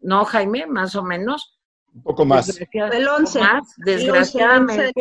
¿no, 0.00 0.24
Jaime? 0.24 0.66
Más 0.66 0.96
o 0.96 1.02
menos. 1.02 1.60
Un 1.92 2.02
poco 2.02 2.24
más. 2.24 2.46
Del 2.46 3.06
11. 3.06 3.40
desgraciadamente, 3.76 4.94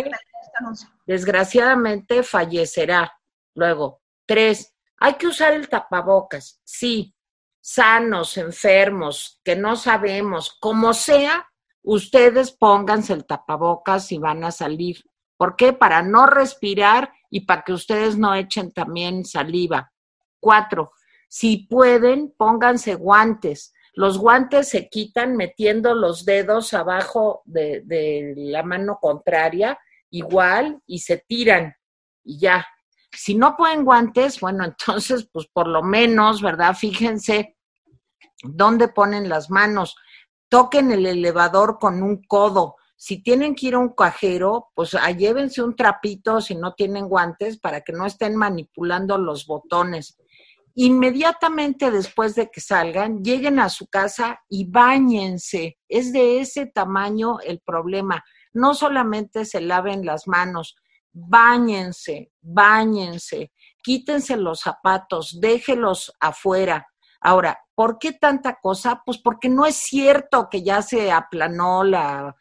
desgraciadamente 1.05 2.23
fallecerá. 2.23 3.17
Luego, 3.55 4.01
tres, 4.25 4.75
hay 4.97 5.13
que 5.13 5.27
usar 5.27 5.53
el 5.53 5.69
tapabocas. 5.69 6.59
Sí, 6.65 7.15
sanos, 7.61 8.35
enfermos, 8.35 9.39
que 9.45 9.55
no 9.55 9.77
sabemos, 9.77 10.57
como 10.59 10.93
sea, 10.93 11.47
ustedes 11.83 12.51
pónganse 12.51 13.13
el 13.13 13.25
tapabocas 13.25 14.11
y 14.11 14.17
van 14.17 14.43
a 14.43 14.51
salir. 14.51 15.01
¿Por 15.41 15.55
qué? 15.55 15.73
Para 15.73 16.03
no 16.03 16.27
respirar 16.27 17.11
y 17.31 17.47
para 17.47 17.63
que 17.63 17.73
ustedes 17.73 18.15
no 18.15 18.35
echen 18.35 18.71
también 18.71 19.25
saliva. 19.25 19.91
Cuatro, 20.39 20.91
si 21.27 21.65
pueden, 21.65 22.31
pónganse 22.37 22.93
guantes. 22.93 23.73
Los 23.95 24.19
guantes 24.19 24.69
se 24.69 24.87
quitan 24.87 25.35
metiendo 25.35 25.95
los 25.95 26.25
dedos 26.25 26.75
abajo 26.75 27.41
de, 27.45 28.35
la 28.37 28.61
mano 28.61 28.99
contraria, 29.01 29.79
igual, 30.11 30.79
y 30.85 30.99
se 30.99 31.17
tiran 31.27 31.73
y 32.23 32.37
ya. 32.37 32.67
Si 33.11 33.33
no 33.33 33.57
pueden 33.57 33.83
guantes, 33.83 34.39
bueno, 34.41 34.63
entonces, 34.87 35.27
pues 35.33 35.47
por 35.51 35.67
lo 35.67 35.81
menos, 35.81 36.43
¿verdad? 36.43 36.75
Fíjense 36.75 37.57
dónde 38.43 38.89
ponen 38.89 39.27
las 39.27 39.49
manos. 39.49 39.95
Toquen 40.49 40.91
el 40.91 41.07
elevador 41.07 41.79
con 41.79 42.03
un 42.03 42.21
codo 42.25 42.75
si 43.03 43.23
tienen 43.23 43.55
que 43.55 43.65
ir 43.65 43.73
a 43.73 43.79
un 43.79 43.95
cajero, 43.95 44.69
pues 44.75 44.93
ah, 44.93 45.09
llévense 45.09 45.63
un 45.63 45.75
trapito 45.75 46.39
si 46.39 46.53
no 46.53 46.75
tienen 46.75 47.09
guantes 47.09 47.57
para 47.59 47.81
que 47.81 47.93
no 47.93 48.05
estén 48.05 48.35
manipulando 48.35 49.17
los 49.17 49.47
botones. 49.47 50.19
Inmediatamente 50.75 51.89
después 51.89 52.35
de 52.35 52.51
que 52.51 52.61
salgan, 52.61 53.23
lleguen 53.23 53.59
a 53.59 53.69
su 53.69 53.87
casa 53.87 54.41
y 54.47 54.69
bañense. 54.69 55.79
Es 55.89 56.13
de 56.13 56.41
ese 56.41 56.67
tamaño 56.67 57.39
el 57.39 57.59
problema. 57.61 58.23
No 58.53 58.75
solamente 58.75 59.45
se 59.45 59.61
laven 59.61 60.05
las 60.05 60.27
manos, 60.27 60.75
bañense, 61.11 62.31
bañense, 62.39 63.51
quítense 63.81 64.37
los 64.37 64.59
zapatos, 64.59 65.39
déjelos 65.41 66.13
afuera. 66.19 66.85
Ahora, 67.19 67.59
¿por 67.73 67.97
qué 67.97 68.13
tanta 68.13 68.59
cosa? 68.61 69.01
Pues 69.03 69.17
porque 69.17 69.49
no 69.49 69.65
es 69.65 69.75
cierto 69.77 70.49
que 70.51 70.61
ya 70.61 70.83
se 70.83 71.11
aplanó 71.11 71.83
la, 71.83 72.35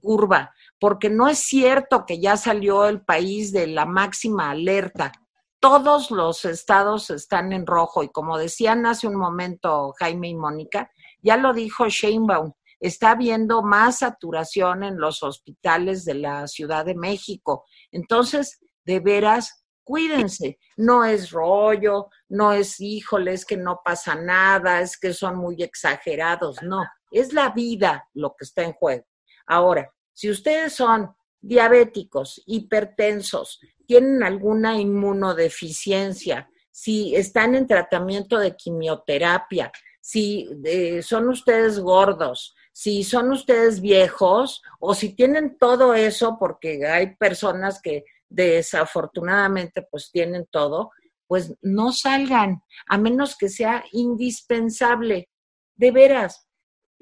curva, 0.00 0.54
porque 0.78 1.10
no 1.10 1.28
es 1.28 1.38
cierto 1.38 2.04
que 2.06 2.20
ya 2.20 2.36
salió 2.36 2.86
el 2.86 3.02
país 3.02 3.52
de 3.52 3.66
la 3.66 3.86
máxima 3.86 4.50
alerta. 4.50 5.12
Todos 5.60 6.10
los 6.10 6.44
estados 6.44 7.10
están 7.10 7.52
en 7.52 7.66
rojo 7.66 8.02
y 8.02 8.08
como 8.08 8.36
decían 8.38 8.84
hace 8.86 9.06
un 9.06 9.16
momento 9.16 9.94
Jaime 9.98 10.28
y 10.28 10.34
Mónica, 10.34 10.90
ya 11.22 11.36
lo 11.36 11.54
dijo 11.54 11.88
Sheinbaum, 11.88 12.52
está 12.80 13.12
habiendo 13.12 13.62
más 13.62 14.00
saturación 14.00 14.84
en 14.84 14.98
los 14.98 15.22
hospitales 15.22 16.04
de 16.04 16.14
la 16.14 16.46
Ciudad 16.48 16.84
de 16.84 16.94
México. 16.94 17.64
Entonces, 17.90 18.60
de 18.84 19.00
veras, 19.00 19.64
cuídense. 19.84 20.58
No 20.76 21.04
es 21.04 21.30
rollo, 21.30 22.08
no 22.28 22.52
es 22.52 22.80
híjole, 22.80 23.32
es 23.32 23.46
que 23.46 23.56
no 23.56 23.80
pasa 23.84 24.14
nada, 24.14 24.80
es 24.80 24.98
que 24.98 25.14
son 25.14 25.36
muy 25.36 25.62
exagerados. 25.62 26.62
No, 26.62 26.84
es 27.10 27.32
la 27.32 27.50
vida 27.50 28.08
lo 28.12 28.34
que 28.36 28.44
está 28.44 28.62
en 28.62 28.72
juego. 28.72 29.04
Ahora, 29.46 29.92
si 30.12 30.30
ustedes 30.30 30.74
son 30.74 31.14
diabéticos, 31.40 32.42
hipertensos, 32.46 33.60
tienen 33.86 34.22
alguna 34.22 34.80
inmunodeficiencia, 34.80 36.48
si 36.70 37.14
están 37.14 37.54
en 37.54 37.66
tratamiento 37.66 38.38
de 38.38 38.56
quimioterapia, 38.56 39.70
si 40.00 40.48
eh, 40.64 41.02
son 41.02 41.28
ustedes 41.28 41.78
gordos, 41.78 42.54
si 42.72 43.04
son 43.04 43.30
ustedes 43.30 43.80
viejos 43.80 44.62
o 44.80 44.94
si 44.94 45.14
tienen 45.14 45.56
todo 45.58 45.94
eso, 45.94 46.36
porque 46.38 46.86
hay 46.86 47.14
personas 47.14 47.80
que 47.80 48.04
desafortunadamente 48.28 49.86
pues 49.90 50.10
tienen 50.10 50.46
todo, 50.50 50.90
pues 51.26 51.54
no 51.62 51.92
salgan, 51.92 52.62
a 52.86 52.98
menos 52.98 53.36
que 53.36 53.48
sea 53.48 53.84
indispensable. 53.92 55.30
De 55.76 55.90
veras, 55.90 56.48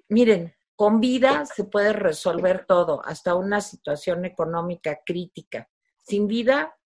miren, 0.08 0.54
con 0.76 1.00
vida 1.00 1.46
se 1.46 1.64
puede 1.64 1.92
resolver 1.92 2.64
todo, 2.66 3.02
hasta 3.04 3.34
una 3.34 3.60
situación 3.60 4.24
económica 4.24 5.00
crítica. 5.04 5.68
Sin 6.02 6.26
vida, 6.26 6.76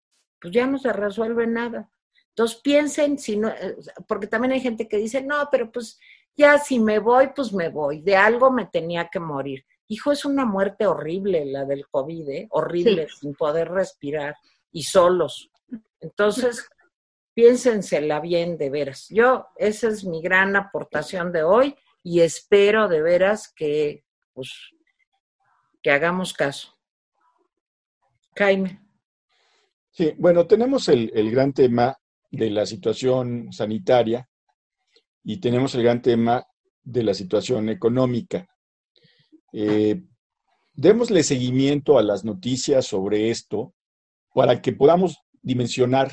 pues 0.41 0.53
ya 0.53 0.67
no 0.67 0.79
se 0.79 0.93
resuelve 0.93 1.47
nada. 1.47 1.91
Entonces 2.29 2.61
piensen, 2.63 3.19
si 3.19 3.37
no, 3.37 3.49
eh, 3.49 3.77
porque 4.07 4.27
también 4.27 4.53
hay 4.53 4.61
gente 4.61 4.89
que 4.89 4.99
dice, 4.99 5.23
no, 5.23 5.49
pero 5.51 5.71
pues 5.73 5.99
ya 6.37 6.59
si 6.59 6.79
me 6.79 6.99
voy, 6.99 7.31
pues 7.35 7.53
me 7.53 7.71
voy, 7.71 8.03
de 8.03 8.17
algo 8.17 8.51
me 8.51 8.67
tenía 8.67 9.09
que 9.09 9.21
morir. 9.21 9.65
Hijo, 9.89 10.13
es 10.13 10.25
una 10.25 10.45
muerte 10.45 10.87
horrible 10.87 11.47
la 11.47 11.65
del 11.65 11.89
COVID, 11.89 12.29
¿eh? 12.29 12.47
horrible, 12.51 13.09
sin 13.09 13.35
poder 13.35 13.71
respirar 13.71 14.37
y 14.73 14.83
solos. 14.83 15.51
Entonces, 16.01 16.69
piénsensela 17.33 18.21
bien 18.21 18.59
de 18.59 18.69
veras. 18.69 19.07
Yo, 19.09 19.47
esa 19.57 19.89
es 19.89 20.05
mi 20.05 20.21
gran 20.21 20.57
aportación 20.57 21.33
de 21.33 21.43
hoy 21.43 21.77
y 22.09 22.21
espero 22.21 22.87
de 22.87 23.03
veras 23.03 23.53
que, 23.53 24.05
pues, 24.33 24.53
que 25.83 25.91
hagamos 25.91 26.33
caso. 26.33 26.73
Jaime. 28.37 28.81
Sí, 29.91 30.13
bueno, 30.17 30.47
tenemos 30.47 30.89
el, 30.89 31.11
gran 31.33 31.53
tema 31.53 31.99
de 32.31 32.51
la 32.51 32.65
situación 32.65 33.53
sanitaria 33.53 34.29
y 35.25 35.41
tenemos 35.41 35.75
el 35.75 35.83
gran 35.83 36.01
tema 36.01 36.47
de 36.85 37.03
la 37.03 37.13
situación 37.13 37.71
económica. 37.71 38.47
eh, 39.53 40.01
démosle 40.75 41.25
seguimiento 41.25 41.99
a 41.99 42.05
las 42.05 42.25
noticias 42.25 42.87
sobre 42.87 43.31
esto 43.31 43.75
para 44.33 44.63
que 44.63 44.73
podamos 44.73 45.19
dimensionar 45.43 46.13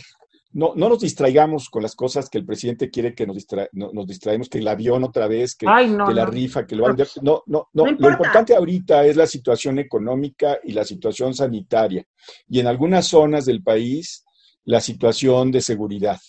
no, 0.53 0.73
no 0.75 0.87
nos 0.87 0.99
distraigamos 0.99 1.69
con 1.69 1.81
las 1.81 1.95
cosas 1.95 2.29
que 2.29 2.37
el 2.37 2.45
presidente 2.45 2.91
quiere 2.91 3.15
que 3.15 3.25
nos, 3.25 3.37
nos 3.71 4.07
distraemos, 4.07 4.49
que 4.49 4.59
el 4.59 4.67
avión 4.67 5.03
otra 5.03 5.27
vez, 5.27 5.55
que, 5.55 5.65
la 5.65 6.25
rifa, 6.27 6.67
que 6.67 6.75
lo 6.75 6.83
van 6.83 7.01
a... 7.01 7.05
No, 7.21 7.43
no, 7.47 7.69
no. 7.73 7.85
Lo 7.85 8.09
importante 8.09 8.55
ahorita 8.55 9.05
es 9.05 9.15
la 9.15 9.25
situación 9.25 9.79
económica 9.79 10.59
y 10.63 10.73
la 10.73 10.85
situación 10.85 11.33
sanitaria. 11.33 12.05
Y 12.47 12.59
en 12.59 12.67
algunas 12.67 13.07
zonas 13.07 13.45
del 13.45 13.63
país, 13.63 14.23
la 14.65 14.79
situación 14.79 15.51
de 15.51 15.61
seguridad. 15.61 16.19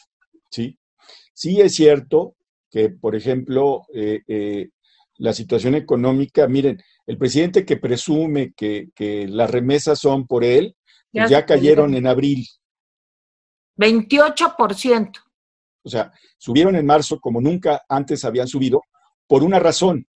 ¿sí? 0.50 0.78
Sí 1.34 1.60
es 1.60 1.74
cierto 1.74 2.34
que, 2.70 2.88
por 2.88 3.14
ejemplo, 3.14 3.82
eh, 3.94 4.22
eh, 4.26 4.70
la 5.18 5.34
situación 5.34 5.74
económica, 5.74 6.48
miren, 6.48 6.82
el 7.06 7.18
presidente 7.18 7.66
que 7.66 7.76
presume 7.76 8.54
que, 8.56 8.88
las 9.28 9.50
remesas 9.50 9.98
son 9.98 10.26
por 10.26 10.44
él, 10.44 10.74
ya, 11.12 11.28
ya 11.28 11.44
cayeron 11.44 11.94
en 11.94 12.06
abril. 12.06 12.46
28%. 13.76 15.12
O 15.82 15.88
sea, 15.88 16.12
subieron 16.38 16.76
en 16.76 16.86
marzo 16.86 17.18
como 17.20 17.40
nunca 17.40 17.82
antes 17.88 18.24
habían 18.24 18.48
subido, 18.48 18.82
por 19.26 19.42
una 19.42 19.58
razón, 19.58 20.06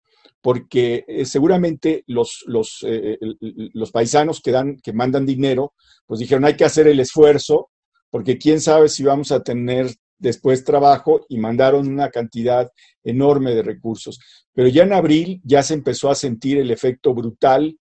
porque 0.40 1.04
eh, 1.06 1.24
seguramente 1.24 2.04
los, 2.06 2.44
los, 2.46 2.84
eh, 2.86 3.18
los 3.40 3.90
paisanos 3.90 4.40
que, 4.40 4.50
dan, 4.50 4.76
que 4.82 4.92
mandan 4.92 5.26
dinero, 5.26 5.74
pues 6.06 6.20
dijeron 6.20 6.44
hay 6.44 6.56
que 6.56 6.64
hacer 6.64 6.88
el 6.88 7.00
esfuerzo, 7.00 7.70
porque 8.10 8.38
quién 8.38 8.60
sabe 8.60 8.88
si 8.88 9.02
vamos 9.02 9.32
a 9.32 9.42
tener 9.42 9.94
después 10.18 10.64
trabajo 10.64 11.24
y 11.28 11.38
mandaron 11.38 11.88
una 11.88 12.10
cantidad 12.10 12.70
enorme 13.04 13.54
de 13.54 13.62
recursos. 13.62 14.18
Pero 14.52 14.68
ya 14.68 14.82
en 14.82 14.92
abril 14.92 15.40
ya 15.44 15.62
se 15.62 15.74
empezó 15.74 16.10
a 16.10 16.14
sentir 16.14 16.58
el 16.58 16.70
efecto 16.70 17.14
brutal 17.14 17.78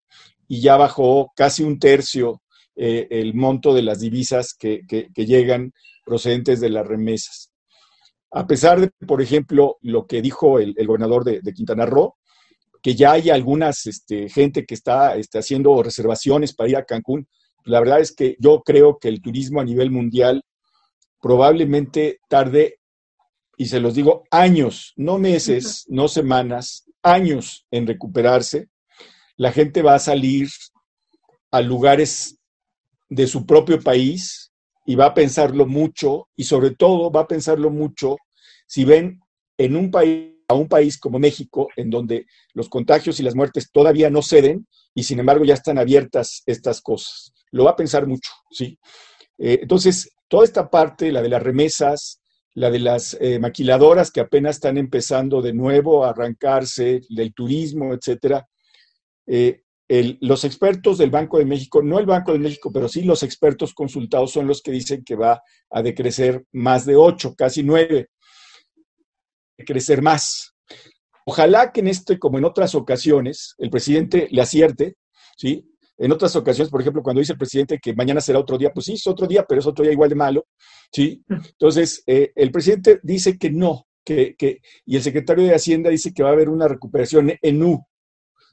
y 0.49 0.61
ya 0.61 0.77
bajó 0.77 1.33
casi 1.35 1.63
un 1.63 1.79
tercio 1.79 2.43
eh, 2.77 3.09
el 3.11 3.33
monto 3.35 3.75
de 3.75 3.83
las 3.83 4.01
divisas 4.01 4.55
que, 4.55 4.83
llegan 5.17 5.73
procedentes 6.05 6.61
de 6.61 6.69
las 6.69 6.87
remesas. 6.87 7.51
A 8.31 8.47
pesar 8.47 8.81
de, 8.81 8.91
por 9.07 9.23
ejemplo, 9.23 9.79
lo 9.81 10.07
que 10.07 10.21
dijo 10.21 10.59
el, 10.59 10.75
gobernador 10.87 11.25
de, 11.25 11.53
Quintana 11.55 11.87
Roo, 11.87 12.17
que 12.83 12.95
ya 12.95 13.13
hay 13.13 13.31
algunas 13.31 13.87
este, 13.87 14.29
gente 14.29 14.67
que 14.67 14.75
está 14.75 15.17
este, 15.17 15.39
haciendo 15.39 15.83
reservaciones 15.83 16.55
para 16.55 16.69
ir 16.69 16.77
a 16.77 16.85
Cancún, 16.85 17.27
la 17.65 17.81
verdad 17.81 18.01
es 18.01 18.15
que 18.15 18.37
yo 18.39 18.63
creo 18.63 18.99
que 18.99 19.09
el 19.09 19.21
turismo 19.21 19.61
a 19.61 19.65
nivel 19.65 19.91
mundial 19.91 20.45
probablemente 21.21 22.21
tarde, 22.29 22.79
y 23.57 23.67
se 23.67 23.81
los 23.81 23.95
digo, 23.95 24.25
años, 24.31 24.93
no 24.97 25.19
meses, 25.19 25.85
no 25.89 26.09
semanas, 26.09 26.85
años 27.03 27.67
en 27.71 27.87
recuperarse. 27.87 28.69
La 29.37 29.51
gente 29.51 29.83
va 29.83 29.95
a 29.95 29.99
salir 29.99 30.49
a 31.51 31.63
lugares 31.63 32.39
de 33.09 33.27
su 33.27 33.47
propio 33.47 33.81
país 33.81 34.53
y 34.85 34.95
va 34.95 35.07
a 35.07 35.15
pensarlo 35.15 35.67
mucho 35.67 36.29
y 36.37 36.45
sobre 36.45 36.71
todo 36.71 37.11
va 37.11 37.23
a 37.23 37.29
pensarlo 37.29 37.71
mucho 37.71 38.17
si 38.67 38.85
ven 38.85 39.21
en 39.59 39.77
un 39.77 39.91
país 39.91 40.37
a 40.49 40.55
un 40.55 40.69
país 40.69 40.99
como 40.99 41.19
México, 41.19 41.69
en 41.77 41.91
donde 41.91 42.27
los 42.55 42.69
contagios 42.69 43.19
y 43.19 43.23
las 43.23 43.35
muertes 43.35 43.71
todavía 43.73 44.11
no 44.11 44.23
ceden 44.23 44.67
y 44.95 45.03
sin 45.03 45.19
embargo 45.19 45.45
ya 45.45 45.55
están 45.55 45.79
abiertas 45.79 46.43
estas 46.47 46.81
cosas. 46.81 47.33
Lo 47.51 47.65
va 47.65 47.73
a 47.73 47.77
pensar 47.77 48.07
mucho, 48.07 48.31
¿sí? 48.51 48.79
Eh, 49.39 49.59
entonces, 49.63 50.11
toda 50.29 50.45
esta 50.45 50.71
parte, 50.71 51.13
la 51.13 51.23
de 51.23 51.29
las 51.29 51.43
remesas, 51.43 52.21
la 52.55 52.71
de 52.71 52.79
las 52.79 53.17
eh, 53.21 53.39
maquiladoras 53.39 54.11
que 54.11 54.21
apenas 54.21 54.57
están 54.57 54.79
empezando 54.79 55.43
de 55.43 55.53
nuevo 55.53 56.05
a 56.05 56.11
arrancarse, 56.11 57.01
del 57.11 57.35
turismo, 57.35 57.93
etcétera, 57.93 58.47
eh, 59.27 59.63
los 59.89 60.45
expertos 60.45 60.99
del 60.99 61.11
Banco 61.11 61.39
de 61.39 61.45
México, 61.45 61.83
no 61.83 61.99
el 61.99 62.07
Banco 62.07 62.33
de 62.33 62.39
México, 62.39 62.71
pero 62.73 62.89
sí 62.89 63.03
los 63.03 63.23
expertos 63.23 63.73
consultados 63.73 64.33
son 64.33 64.47
los 64.47 64.61
que 64.61 64.73
dicen 64.73 65.05
que 65.05 65.15
va 65.15 65.41
a 65.71 65.83
decrecer 65.83 66.45
más 66.53 66.85
de 66.87 66.97
8, 66.97 67.35
casi 67.37 67.63
9, 67.63 68.09
crecer 69.65 70.03
más. 70.03 70.55
Ojalá 71.25 71.73
que 71.73 71.81
en 71.81 71.89
este, 71.89 72.19
como 72.19 72.39
en 72.39 72.45
otras 72.45 72.75
ocasiones, 72.75 73.55
el 73.59 73.71
presidente 73.71 74.29
le 74.31 74.43
acierte, 74.43 74.97
¿sí? 75.37 75.69
En 75.99 76.13
otras 76.13 76.37
ocasiones, 76.37 76.71
por 76.71 76.81
ejemplo, 76.81 77.03
cuando 77.03 77.21
dice 77.21 77.33
el 77.33 77.39
presidente 77.39 77.79
que 77.81 77.95
mañana 77.95 78.21
será 78.21 78.39
otro 78.39 78.59
día, 78.59 78.73
pues 78.73 78.87
sí, 78.87 78.95
es 78.95 79.07
otro 79.07 79.27
día, 79.27 79.45
pero 79.49 79.61
es 79.61 79.67
otro 79.67 79.83
día 79.83 79.93
igual 79.93 80.11
de 80.11 80.15
malo, 80.15 80.47
¿sí? 80.93 81.25
Entonces, 81.29 82.03
eh, 82.07 82.33
el 82.35 82.51
presidente 82.51 83.01
dice 83.03 83.39
que 83.39 83.51
no, 83.51 83.87
que, 84.05 84.35
que, 84.37 84.61
y 84.85 84.97
el 84.97 85.03
secretario 85.03 85.45
de 85.45 85.55
Hacienda 85.55 85.91
dice 85.91 86.13
que 86.13 86.23
va 86.23 86.31
a 86.31 86.33
haber 86.33 86.49
una 86.49 86.69
recuperación 86.69 87.33
en 87.41 87.63
U, 87.63 87.85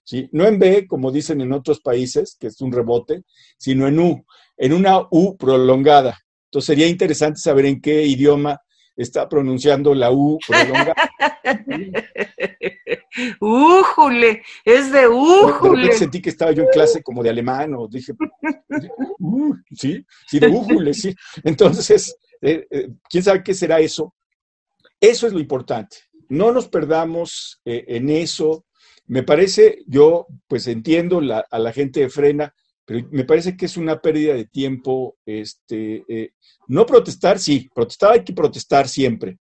¿sí? 0.04 0.30
No 0.32 0.46
en 0.46 0.60
B, 0.60 0.88
como 0.88 1.12
dicen 1.12 1.42
en 1.42 1.54
otros 1.54 1.80
países, 1.82 2.38
que 2.40 2.48
es 2.48 2.62
un 2.62 2.72
rebote, 2.72 3.24
sino 3.58 3.88
en 3.88 4.00
U, 4.00 4.26
en 4.58 4.74
una 4.74 5.00
U 5.12 5.38
prolongada. 5.38 6.20
Entonces 6.46 6.68
sería 6.68 6.88
interesante 6.88 7.40
saber 7.40 7.66
en 7.66 7.82
qué 7.82 8.06
idioma 8.06 8.60
está 8.96 9.28
pronunciando 9.28 9.94
la 9.94 10.12
U 10.12 10.38
prolongada. 10.48 10.94
¡Újule! 13.40 14.44
Es 14.66 14.92
de 14.92 15.08
újule. 15.08 15.94
sentí 15.94 16.22
que 16.22 16.30
estaba 16.30 16.52
yo 16.52 16.64
en 16.64 16.70
clase 16.70 17.04
como 17.04 17.22
de 17.24 17.30
alemán, 17.30 17.74
o 17.76 17.88
dije, 17.88 18.14
uh, 19.20 19.56
sí, 19.72 20.06
sí, 20.28 20.40
de 20.40 20.48
újule, 20.48 20.94
sí. 20.94 21.14
Entonces, 21.44 22.16
eh, 22.42 22.66
eh, 22.70 22.90
¿quién 23.10 23.24
sabe 23.24 23.44
qué 23.44 23.54
será 23.54 23.80
eso? 23.80 24.14
Eso 25.00 25.28
es 25.28 25.34
lo 25.34 25.40
importante. 25.40 25.98
No 26.30 26.52
nos 26.52 26.68
perdamos 26.68 27.62
eh, 27.66 27.86
en 27.88 28.10
eso 28.10 28.66
me 29.06 29.24
parece, 29.24 29.84
yo 29.88 30.28
pues 30.48 30.68
entiendo 30.68 31.22
a 31.52 31.60
la 31.60 31.74
gente 31.74 32.02
de 32.02 32.10
frena, 32.10 32.54
pero 32.86 33.08
me 33.12 33.24
parece 33.24 33.56
que 33.56 33.66
es 33.66 33.78
una 33.78 34.02
pérdida 34.02 34.34
de 34.34 34.46
tiempo. 34.46 35.18
Este, 35.26 36.04
eh, 36.08 36.34
no 36.68 36.86
protestar, 36.86 37.40
sí, 37.40 37.70
protestar 37.74 38.14
hay 38.14 38.24
que 38.24 38.34
protestar 38.34 38.88
siempre, 38.88 39.40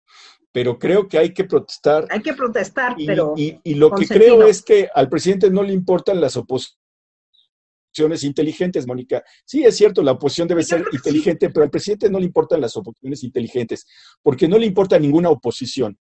pero 0.52 0.78
creo 0.78 1.08
que 1.08 1.18
hay 1.18 1.32
que 1.32 1.44
protestar. 1.44 2.06
Hay 2.10 2.22
que 2.22 2.34
protestar, 2.34 2.94
pero. 3.04 3.34
Y, 3.36 3.74
lo 3.74 3.90
que 3.90 4.06
creo 4.06 4.46
es 4.46 4.62
que 4.62 4.88
al 4.94 5.08
presidente 5.08 5.50
no 5.50 5.62
le 5.62 5.72
importan 5.72 6.20
las 6.20 6.36
oposiciones 6.36 6.78
inteligentes, 8.22 8.86
Mónica. 8.86 9.24
Sí, 9.44 9.64
es 9.64 9.76
cierto, 9.76 10.02
la 10.02 10.12
oposición 10.12 10.46
debe 10.46 10.62
ser 10.62 10.84
inteligente, 10.92 11.50
pero 11.50 11.64
al 11.64 11.70
presidente 11.70 12.10
no 12.10 12.18
le 12.18 12.26
importan 12.26 12.60
las 12.60 12.76
oposiciones 12.76 13.24
inteligentes, 13.24 13.86
porque 14.22 14.46
no 14.46 14.58
le 14.58 14.66
importa 14.66 14.98
ninguna 14.98 15.30
oposición. 15.30 15.98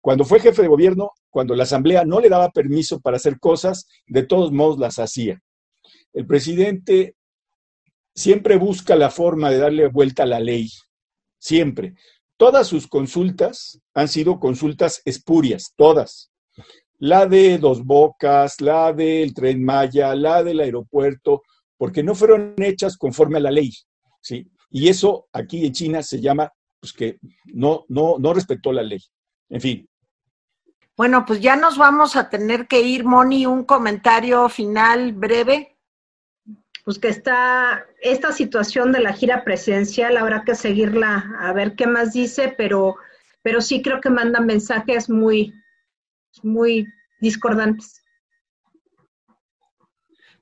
Cuando 0.00 0.24
fue 0.24 0.40
jefe 0.40 0.62
de 0.62 0.68
gobierno, 0.68 1.12
cuando 1.30 1.54
la 1.54 1.64
Asamblea 1.64 2.04
no 2.04 2.20
le 2.20 2.28
daba 2.28 2.50
permiso 2.50 3.00
para 3.00 3.16
hacer 3.16 3.38
cosas, 3.38 3.86
de 4.06 4.22
todos 4.22 4.52
modos 4.52 4.78
las 4.78 4.98
hacía. 4.98 5.40
El 6.12 6.26
presidente 6.26 7.16
siempre 8.14 8.56
busca 8.56 8.96
la 8.96 9.10
forma 9.10 9.50
de 9.50 9.58
darle 9.58 9.88
vuelta 9.88 10.24
a 10.24 10.26
la 10.26 10.40
ley, 10.40 10.68
siempre. 11.38 11.94
Todas 12.36 12.66
sus 12.66 12.86
consultas 12.86 13.80
han 13.94 14.08
sido 14.08 14.40
consultas 14.40 15.00
espurias, 15.04 15.72
todas. 15.76 16.30
La 16.98 17.26
de 17.26 17.58
Dos 17.58 17.84
Bocas, 17.84 18.60
la 18.60 18.92
del 18.92 19.34
Tren 19.34 19.64
Maya, 19.64 20.14
la 20.14 20.42
del 20.42 20.60
aeropuerto, 20.60 21.42
porque 21.76 22.02
no 22.02 22.14
fueron 22.14 22.54
hechas 22.58 22.96
conforme 22.96 23.38
a 23.38 23.42
la 23.42 23.50
ley, 23.50 23.72
¿sí? 24.20 24.46
Y 24.70 24.88
eso 24.88 25.26
aquí 25.32 25.66
en 25.66 25.72
China 25.72 26.02
se 26.02 26.20
llama, 26.20 26.50
pues 26.80 26.92
que 26.92 27.18
no, 27.46 27.84
no, 27.88 28.16
no 28.18 28.32
respetó 28.32 28.72
la 28.72 28.82
ley. 28.82 29.00
En 29.52 29.60
fin. 29.60 29.88
Bueno, 30.96 31.24
pues 31.26 31.40
ya 31.40 31.56
nos 31.56 31.76
vamos 31.76 32.16
a 32.16 32.30
tener 32.30 32.66
que 32.66 32.80
ir, 32.80 33.04
Moni, 33.04 33.44
un 33.44 33.64
comentario 33.64 34.48
final 34.48 35.12
breve. 35.12 35.76
Pues 36.84 36.98
que 36.98 37.08
está 37.08 37.86
esta 38.00 38.32
situación 38.32 38.92
de 38.92 39.00
la 39.00 39.12
gira 39.12 39.44
presidencial, 39.44 40.16
habrá 40.16 40.42
que 40.42 40.54
seguirla 40.54 41.36
a 41.38 41.52
ver 41.52 41.76
qué 41.76 41.86
más 41.86 42.14
dice, 42.14 42.52
pero, 42.56 42.96
pero 43.42 43.60
sí 43.60 43.82
creo 43.82 44.00
que 44.00 44.10
manda 44.10 44.40
mensajes 44.40 45.08
muy, 45.08 45.52
muy 46.42 46.86
discordantes. 47.20 48.02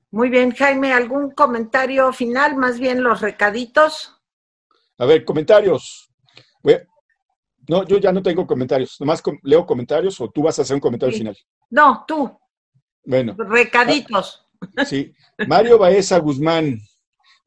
Muy 0.09 0.29
bien, 0.29 0.51
Jaime, 0.51 0.93
¿algún 0.93 1.31
comentario 1.31 2.11
final? 2.13 2.55
Más 2.55 2.79
bien 2.79 3.03
los 3.03 3.21
recaditos. 3.21 4.19
A 4.97 5.05
ver, 5.05 5.25
comentarios. 5.25 6.11
No, 7.67 7.85
yo 7.85 7.97
ya 7.97 8.11
no 8.11 8.21
tengo 8.21 8.45
comentarios. 8.47 8.97
Nomás 8.99 9.21
leo 9.43 9.65
comentarios 9.65 10.19
o 10.19 10.29
tú 10.29 10.43
vas 10.43 10.57
a 10.59 10.63
hacer 10.63 10.75
un 10.75 10.81
comentario 10.81 11.17
final. 11.17 11.37
No, 11.69 12.03
tú. 12.07 12.37
Bueno. 13.05 13.35
Recaditos. 13.37 14.47
Ah, 14.77 14.85
sí. 14.85 15.13
Mario 15.47 15.77
Baeza 15.77 16.19
Guzmán 16.19 16.79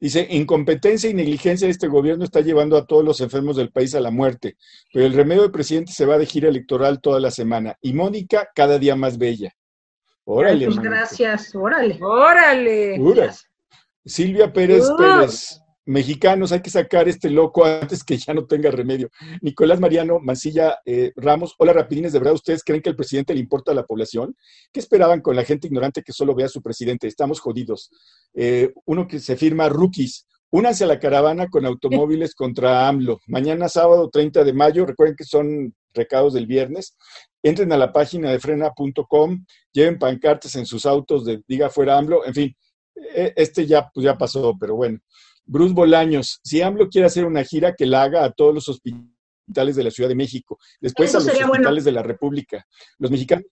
dice, 0.00 0.26
incompetencia 0.30 1.08
y 1.08 1.14
negligencia 1.14 1.66
de 1.66 1.72
este 1.72 1.88
gobierno 1.88 2.24
está 2.24 2.40
llevando 2.40 2.76
a 2.76 2.86
todos 2.86 3.04
los 3.04 3.20
enfermos 3.20 3.56
del 3.56 3.70
país 3.70 3.94
a 3.94 4.00
la 4.00 4.10
muerte, 4.10 4.56
pero 4.92 5.06
el 5.06 5.14
remedio 5.14 5.42
del 5.42 5.50
presidente 5.50 5.92
se 5.92 6.06
va 6.06 6.18
de 6.18 6.26
gira 6.26 6.48
electoral 6.48 7.00
toda 7.00 7.20
la 7.20 7.30
semana 7.30 7.76
y 7.80 7.92
Mónica 7.92 8.48
cada 8.54 8.78
día 8.78 8.96
más 8.96 9.16
bella. 9.16 9.54
Órale. 10.24 10.66
Pues 10.66 10.78
gracias, 10.78 11.54
órale. 11.54 11.98
Órale. 12.02 12.98
Silvia 14.04 14.52
Pérez 14.52 14.84
Pérez 14.98 15.60
mexicanos, 15.86 16.52
hay 16.52 16.60
que 16.60 16.70
sacar 16.70 17.08
este 17.08 17.30
loco 17.30 17.64
antes 17.64 18.02
que 18.04 18.16
ya 18.16 18.34
no 18.34 18.46
tenga 18.46 18.70
remedio. 18.70 19.10
Nicolás 19.40 19.80
Mariano 19.80 20.18
Mancilla 20.20 20.78
eh, 20.84 21.12
Ramos, 21.16 21.54
hola 21.58 21.72
rapidines, 21.72 22.12
¿de 22.12 22.18
verdad 22.18 22.34
ustedes 22.34 22.62
creen 22.64 22.82
que 22.82 22.90
el 22.90 22.96
presidente 22.96 23.34
le 23.34 23.40
importa 23.40 23.72
a 23.72 23.74
la 23.74 23.84
población? 23.84 24.36
¿Qué 24.72 24.80
esperaban 24.80 25.20
con 25.20 25.36
la 25.36 25.44
gente 25.44 25.66
ignorante 25.66 26.02
que 26.02 26.12
solo 26.12 26.34
ve 26.34 26.44
a 26.44 26.48
su 26.48 26.62
presidente? 26.62 27.06
Estamos 27.06 27.40
jodidos. 27.40 27.90
Eh, 28.34 28.72
uno 28.86 29.06
que 29.06 29.20
se 29.20 29.36
firma 29.36 29.68
Rookies, 29.68 30.26
únanse 30.50 30.84
a 30.84 30.86
la 30.86 30.98
caravana 30.98 31.48
con 31.48 31.66
automóviles 31.66 32.34
contra 32.36 32.88
AMLO. 32.88 33.20
Mañana 33.26 33.68
sábado 33.68 34.08
30 34.10 34.44
de 34.44 34.52
mayo, 34.52 34.86
recuerden 34.86 35.16
que 35.16 35.24
son 35.24 35.74
recados 35.92 36.32
del 36.34 36.46
viernes, 36.46 36.96
entren 37.42 37.72
a 37.72 37.76
la 37.76 37.92
página 37.92 38.30
de 38.30 38.40
frena.com, 38.40 39.44
lleven 39.72 39.98
pancartas 39.98 40.56
en 40.56 40.66
sus 40.66 40.86
autos 40.86 41.24
de 41.24 41.42
diga 41.46 41.70
fuera 41.70 41.98
AMLO, 41.98 42.24
en 42.24 42.34
fin, 42.34 42.56
e, 43.14 43.32
este 43.36 43.66
ya, 43.66 43.90
pues 43.92 44.04
ya 44.04 44.16
pasó, 44.16 44.56
pero 44.58 44.76
bueno. 44.76 44.98
Bruce 45.46 45.74
Bolaños, 45.74 46.40
si 46.42 46.62
AMLO 46.62 46.88
quiere 46.88 47.06
hacer 47.06 47.24
una 47.24 47.44
gira, 47.44 47.74
que 47.74 47.86
la 47.86 48.02
haga 48.02 48.24
a 48.24 48.32
todos 48.32 48.54
los 48.54 48.68
hospitales 48.68 49.76
de 49.76 49.84
la 49.84 49.90
Ciudad 49.90 50.08
de 50.08 50.14
México, 50.14 50.58
después 50.80 51.14
a 51.14 51.18
los 51.18 51.28
hospitales 51.28 51.84
de 51.84 51.92
la 51.92 52.02
República. 52.02 52.66
Los 52.98 53.10
mexicanos 53.10 53.44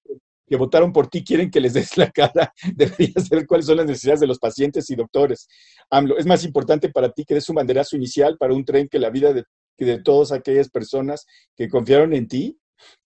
que 0.46 0.56
votaron 0.56 0.92
por 0.92 1.08
ti 1.08 1.24
quieren 1.24 1.50
que 1.50 1.60
les 1.60 1.74
des 1.74 1.96
la 1.96 2.10
cara, 2.10 2.52
deberías 2.74 3.28
saber 3.28 3.46
cuáles 3.46 3.66
son 3.66 3.76
las 3.76 3.86
necesidades 3.86 4.20
de 4.20 4.26
los 4.26 4.38
pacientes 4.38 4.88
y 4.90 4.96
doctores. 4.96 5.48
AMLO, 5.90 6.18
es 6.18 6.26
más 6.26 6.44
importante 6.44 6.90
para 6.90 7.10
ti 7.10 7.24
que 7.24 7.34
des 7.34 7.48
un 7.48 7.56
banderazo 7.56 7.96
inicial 7.96 8.36
para 8.38 8.54
un 8.54 8.64
tren 8.64 8.88
que 8.88 8.98
la 8.98 9.10
vida 9.10 9.32
de, 9.32 9.44
de 9.78 10.02
todas 10.02 10.32
aquellas 10.32 10.68
personas 10.70 11.26
que 11.56 11.68
confiaron 11.68 12.12
en 12.12 12.28
ti 12.28 12.58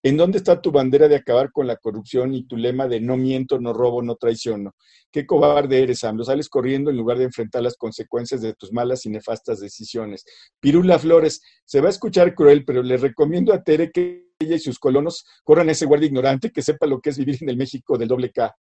¿En 0.03 0.17
dónde 0.17 0.37
está 0.37 0.61
tu 0.61 0.71
bandera 0.71 1.07
de 1.07 1.15
acabar 1.15 1.51
con 1.51 1.67
la 1.67 1.77
corrupción 1.77 2.33
y 2.33 2.45
tu 2.45 2.57
lema 2.57 2.87
de 2.87 2.99
no 2.99 3.17
miento, 3.17 3.59
no 3.59 3.73
robo, 3.73 4.01
no 4.01 4.15
traiciono? 4.15 4.75
Qué 5.11 5.25
cobarde 5.25 5.81
eres, 5.81 6.03
AMLO. 6.03 6.23
Sales 6.23 6.49
corriendo 6.49 6.89
en 6.89 6.97
lugar 6.97 7.17
de 7.17 7.25
enfrentar 7.25 7.63
las 7.63 7.75
consecuencias 7.75 8.41
de 8.41 8.53
tus 8.53 8.71
malas 8.71 9.05
y 9.05 9.09
nefastas 9.09 9.59
decisiones. 9.59 10.25
Pirula 10.59 10.99
Flores, 10.99 11.41
se 11.65 11.81
va 11.81 11.87
a 11.87 11.91
escuchar 11.91 12.35
cruel, 12.35 12.65
pero 12.65 12.83
le 12.83 12.97
recomiendo 12.97 13.53
a 13.53 13.63
Tere 13.63 13.91
que 13.91 14.27
ella 14.39 14.55
y 14.55 14.59
sus 14.59 14.79
colonos 14.79 15.25
corran 15.43 15.69
a 15.69 15.71
ese 15.71 15.85
guardia 15.85 16.07
ignorante 16.07 16.51
que 16.51 16.61
sepa 16.61 16.85
lo 16.85 17.01
que 17.01 17.09
es 17.09 17.17
vivir 17.17 17.37
en 17.41 17.49
el 17.49 17.57
México 17.57 17.97
del 17.97 18.07
doble 18.07 18.31
K. 18.31 18.55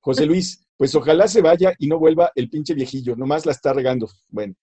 José 0.00 0.26
Luis, 0.26 0.66
pues 0.76 0.94
ojalá 0.94 1.28
se 1.28 1.42
vaya 1.42 1.74
y 1.78 1.86
no 1.86 1.98
vuelva 1.98 2.30
el 2.34 2.48
pinche 2.48 2.74
viejillo, 2.74 3.16
nomás 3.16 3.46
la 3.46 3.52
está 3.52 3.72
regando. 3.72 4.08
Bueno. 4.30 4.54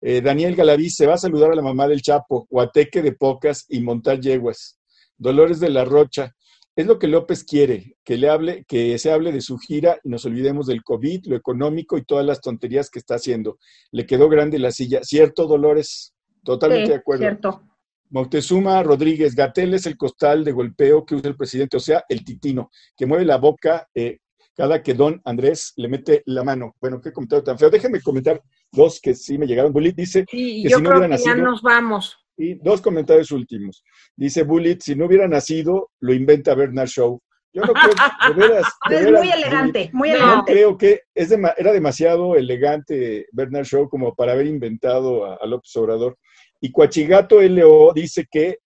Eh, 0.00 0.20
Daniel 0.20 0.54
Galaví 0.54 0.90
se 0.90 1.06
va 1.06 1.14
a 1.14 1.18
saludar 1.18 1.50
a 1.50 1.56
la 1.56 1.62
mamá 1.62 1.88
del 1.88 2.02
Chapo, 2.02 2.46
Guateque 2.48 3.02
de 3.02 3.12
Pocas 3.12 3.64
y 3.68 3.80
montar 3.80 4.20
yeguas. 4.20 4.77
Dolores 5.18 5.60
de 5.60 5.70
la 5.70 5.84
Rocha. 5.84 6.34
Es 6.74 6.86
lo 6.86 6.98
que 6.98 7.08
López 7.08 7.42
quiere, 7.42 7.96
que 8.04 8.16
le 8.16 8.28
hable, 8.28 8.64
que 8.68 8.96
se 8.98 9.10
hable 9.10 9.32
de 9.32 9.40
su 9.40 9.58
gira 9.58 9.98
y 10.04 10.08
nos 10.08 10.24
olvidemos 10.24 10.66
del 10.66 10.84
COVID, 10.84 11.26
lo 11.26 11.36
económico 11.36 11.98
y 11.98 12.04
todas 12.04 12.24
las 12.24 12.40
tonterías 12.40 12.88
que 12.88 13.00
está 13.00 13.16
haciendo. 13.16 13.58
Le 13.90 14.06
quedó 14.06 14.28
grande 14.28 14.60
la 14.60 14.70
silla. 14.70 15.00
¿Cierto, 15.02 15.46
Dolores? 15.46 16.14
Totalmente 16.44 16.90
de 16.90 16.96
acuerdo. 16.98 17.22
Cierto. 17.22 17.62
Moctezuma 18.10 18.82
Rodríguez, 18.82 19.34
Gatel 19.34 19.74
es 19.74 19.86
el 19.86 19.96
costal 19.96 20.44
de 20.44 20.52
golpeo 20.52 21.04
que 21.04 21.16
usa 21.16 21.28
el 21.28 21.36
presidente, 21.36 21.76
o 21.76 21.80
sea, 21.80 22.04
el 22.08 22.24
titino, 22.24 22.70
que 22.96 23.04
mueve 23.04 23.24
la 23.24 23.36
boca 23.36 23.86
eh, 23.94 24.18
cada 24.56 24.82
que 24.82 24.94
don 24.94 25.20
Andrés 25.24 25.72
le 25.76 25.88
mete 25.88 26.22
la 26.26 26.42
mano. 26.42 26.74
Bueno, 26.80 27.00
qué 27.00 27.12
comentario 27.12 27.44
tan 27.44 27.58
feo. 27.58 27.70
Déjenme 27.70 28.00
comentar 28.00 28.42
dos 28.72 29.00
que 29.00 29.14
sí 29.14 29.38
me 29.38 29.46
llegaron. 29.46 29.72
Bullit 29.72 29.94
dice 29.94 30.24
que 30.24 30.36
si 30.36 30.64
no 30.64 30.90
hubiera 30.90 31.06
nacido, 31.06 31.36
ya 31.36 31.42
nos 31.42 31.62
vamos. 31.62 32.16
Y 32.38 32.54
dos 32.54 32.80
comentarios 32.80 33.32
últimos. 33.32 33.82
Dice 34.16 34.44
Bullitt, 34.44 34.82
si 34.82 34.94
no 34.94 35.06
hubiera 35.06 35.26
nacido, 35.26 35.90
lo 36.00 36.14
inventa 36.14 36.54
Bernard 36.54 36.88
Shaw. 36.88 37.18
Yo 37.52 37.62
no 37.62 37.72
creo, 37.72 37.94
de 38.28 38.48
veras, 38.48 38.66
es 38.90 39.10
muy 39.10 39.30
elegante, 39.30 39.90
muy 39.92 40.10
elegante. 40.10 40.36
No 40.36 40.44
creo 40.44 40.78
que 40.78 41.02
es 41.14 41.32
era 41.32 41.72
demasiado 41.72 42.36
elegante 42.36 43.26
Bernard 43.32 43.64
Shaw 43.64 43.88
como 43.88 44.14
para 44.14 44.32
haber 44.32 44.46
inventado 44.46 45.24
a, 45.26 45.44
López 45.46 45.74
Obrador. 45.76 46.16
Y 46.60 46.70
Cuachigato 46.70 47.40
LO 47.42 47.92
dice 47.92 48.26
que 48.30 48.58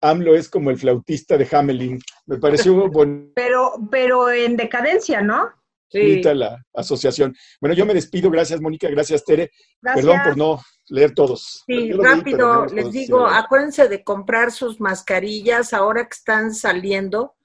AMLO 0.00 0.36
es 0.36 0.48
como 0.48 0.70
el 0.70 0.78
flautista 0.78 1.36
de 1.36 1.48
Hamelin. 1.50 1.98
Me 2.26 2.38
pareció 2.38 2.72
bonito. 2.90 3.32
Pero, 3.34 3.72
pero 3.90 4.30
en 4.30 4.56
decadencia, 4.56 5.22
¿no? 5.22 5.50
Sí. 5.90 6.22
la 6.22 6.62
asociación. 6.74 7.34
Bueno, 7.60 7.74
yo 7.74 7.86
me 7.86 7.94
despido. 7.94 8.30
Gracias, 8.30 8.60
Mónica. 8.60 8.88
Gracias, 8.90 9.24
Tere. 9.24 9.50
Perdón 9.80 10.20
por 10.22 10.36
no 10.36 10.60
leer 10.88 11.14
todos. 11.14 11.62
Sí, 11.66 11.92
rápido, 11.92 12.66
les 12.66 12.90
digo, 12.90 13.26
acuérdense 13.26 13.88
de 13.88 14.02
comprar 14.02 14.52
sus 14.52 14.80
mascarillas 14.80 15.72
ahora 15.72 16.04
que 16.04 16.14
están 16.14 16.54
saliendo. 16.54 17.36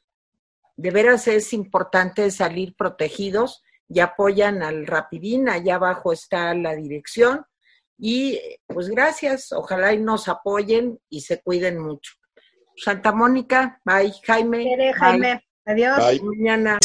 De 0.76 0.91
veras 0.91 1.28
es 1.28 1.54
importante 1.54 2.32
salir 2.32 2.76
protegidos 2.76 3.62
y 3.88 4.00
apoyan 4.00 4.64
al 4.64 4.88
Rapidín, 4.88 5.50
allá 5.50 5.76
abajo 5.76 6.12
está 6.12 6.54
la 6.56 6.76
dirección. 6.76 7.46
Y 7.98 8.39
pues 8.66 8.89
gracias, 8.89 9.52
ojalá 9.52 9.94
y 9.94 10.00
nos 10.00 10.28
apoyen 10.28 11.00
y 11.10 11.22
se 11.22 11.41
cuiden 11.41 11.80
mucho. 11.80 12.14
Santa 12.76 13.12
Mónica, 13.12 13.80
bye, 13.86 14.12
Jaime. 14.24 14.94
Jaime, 14.96 15.44
adiós. 15.66 16.22
Mañana. 16.24 16.80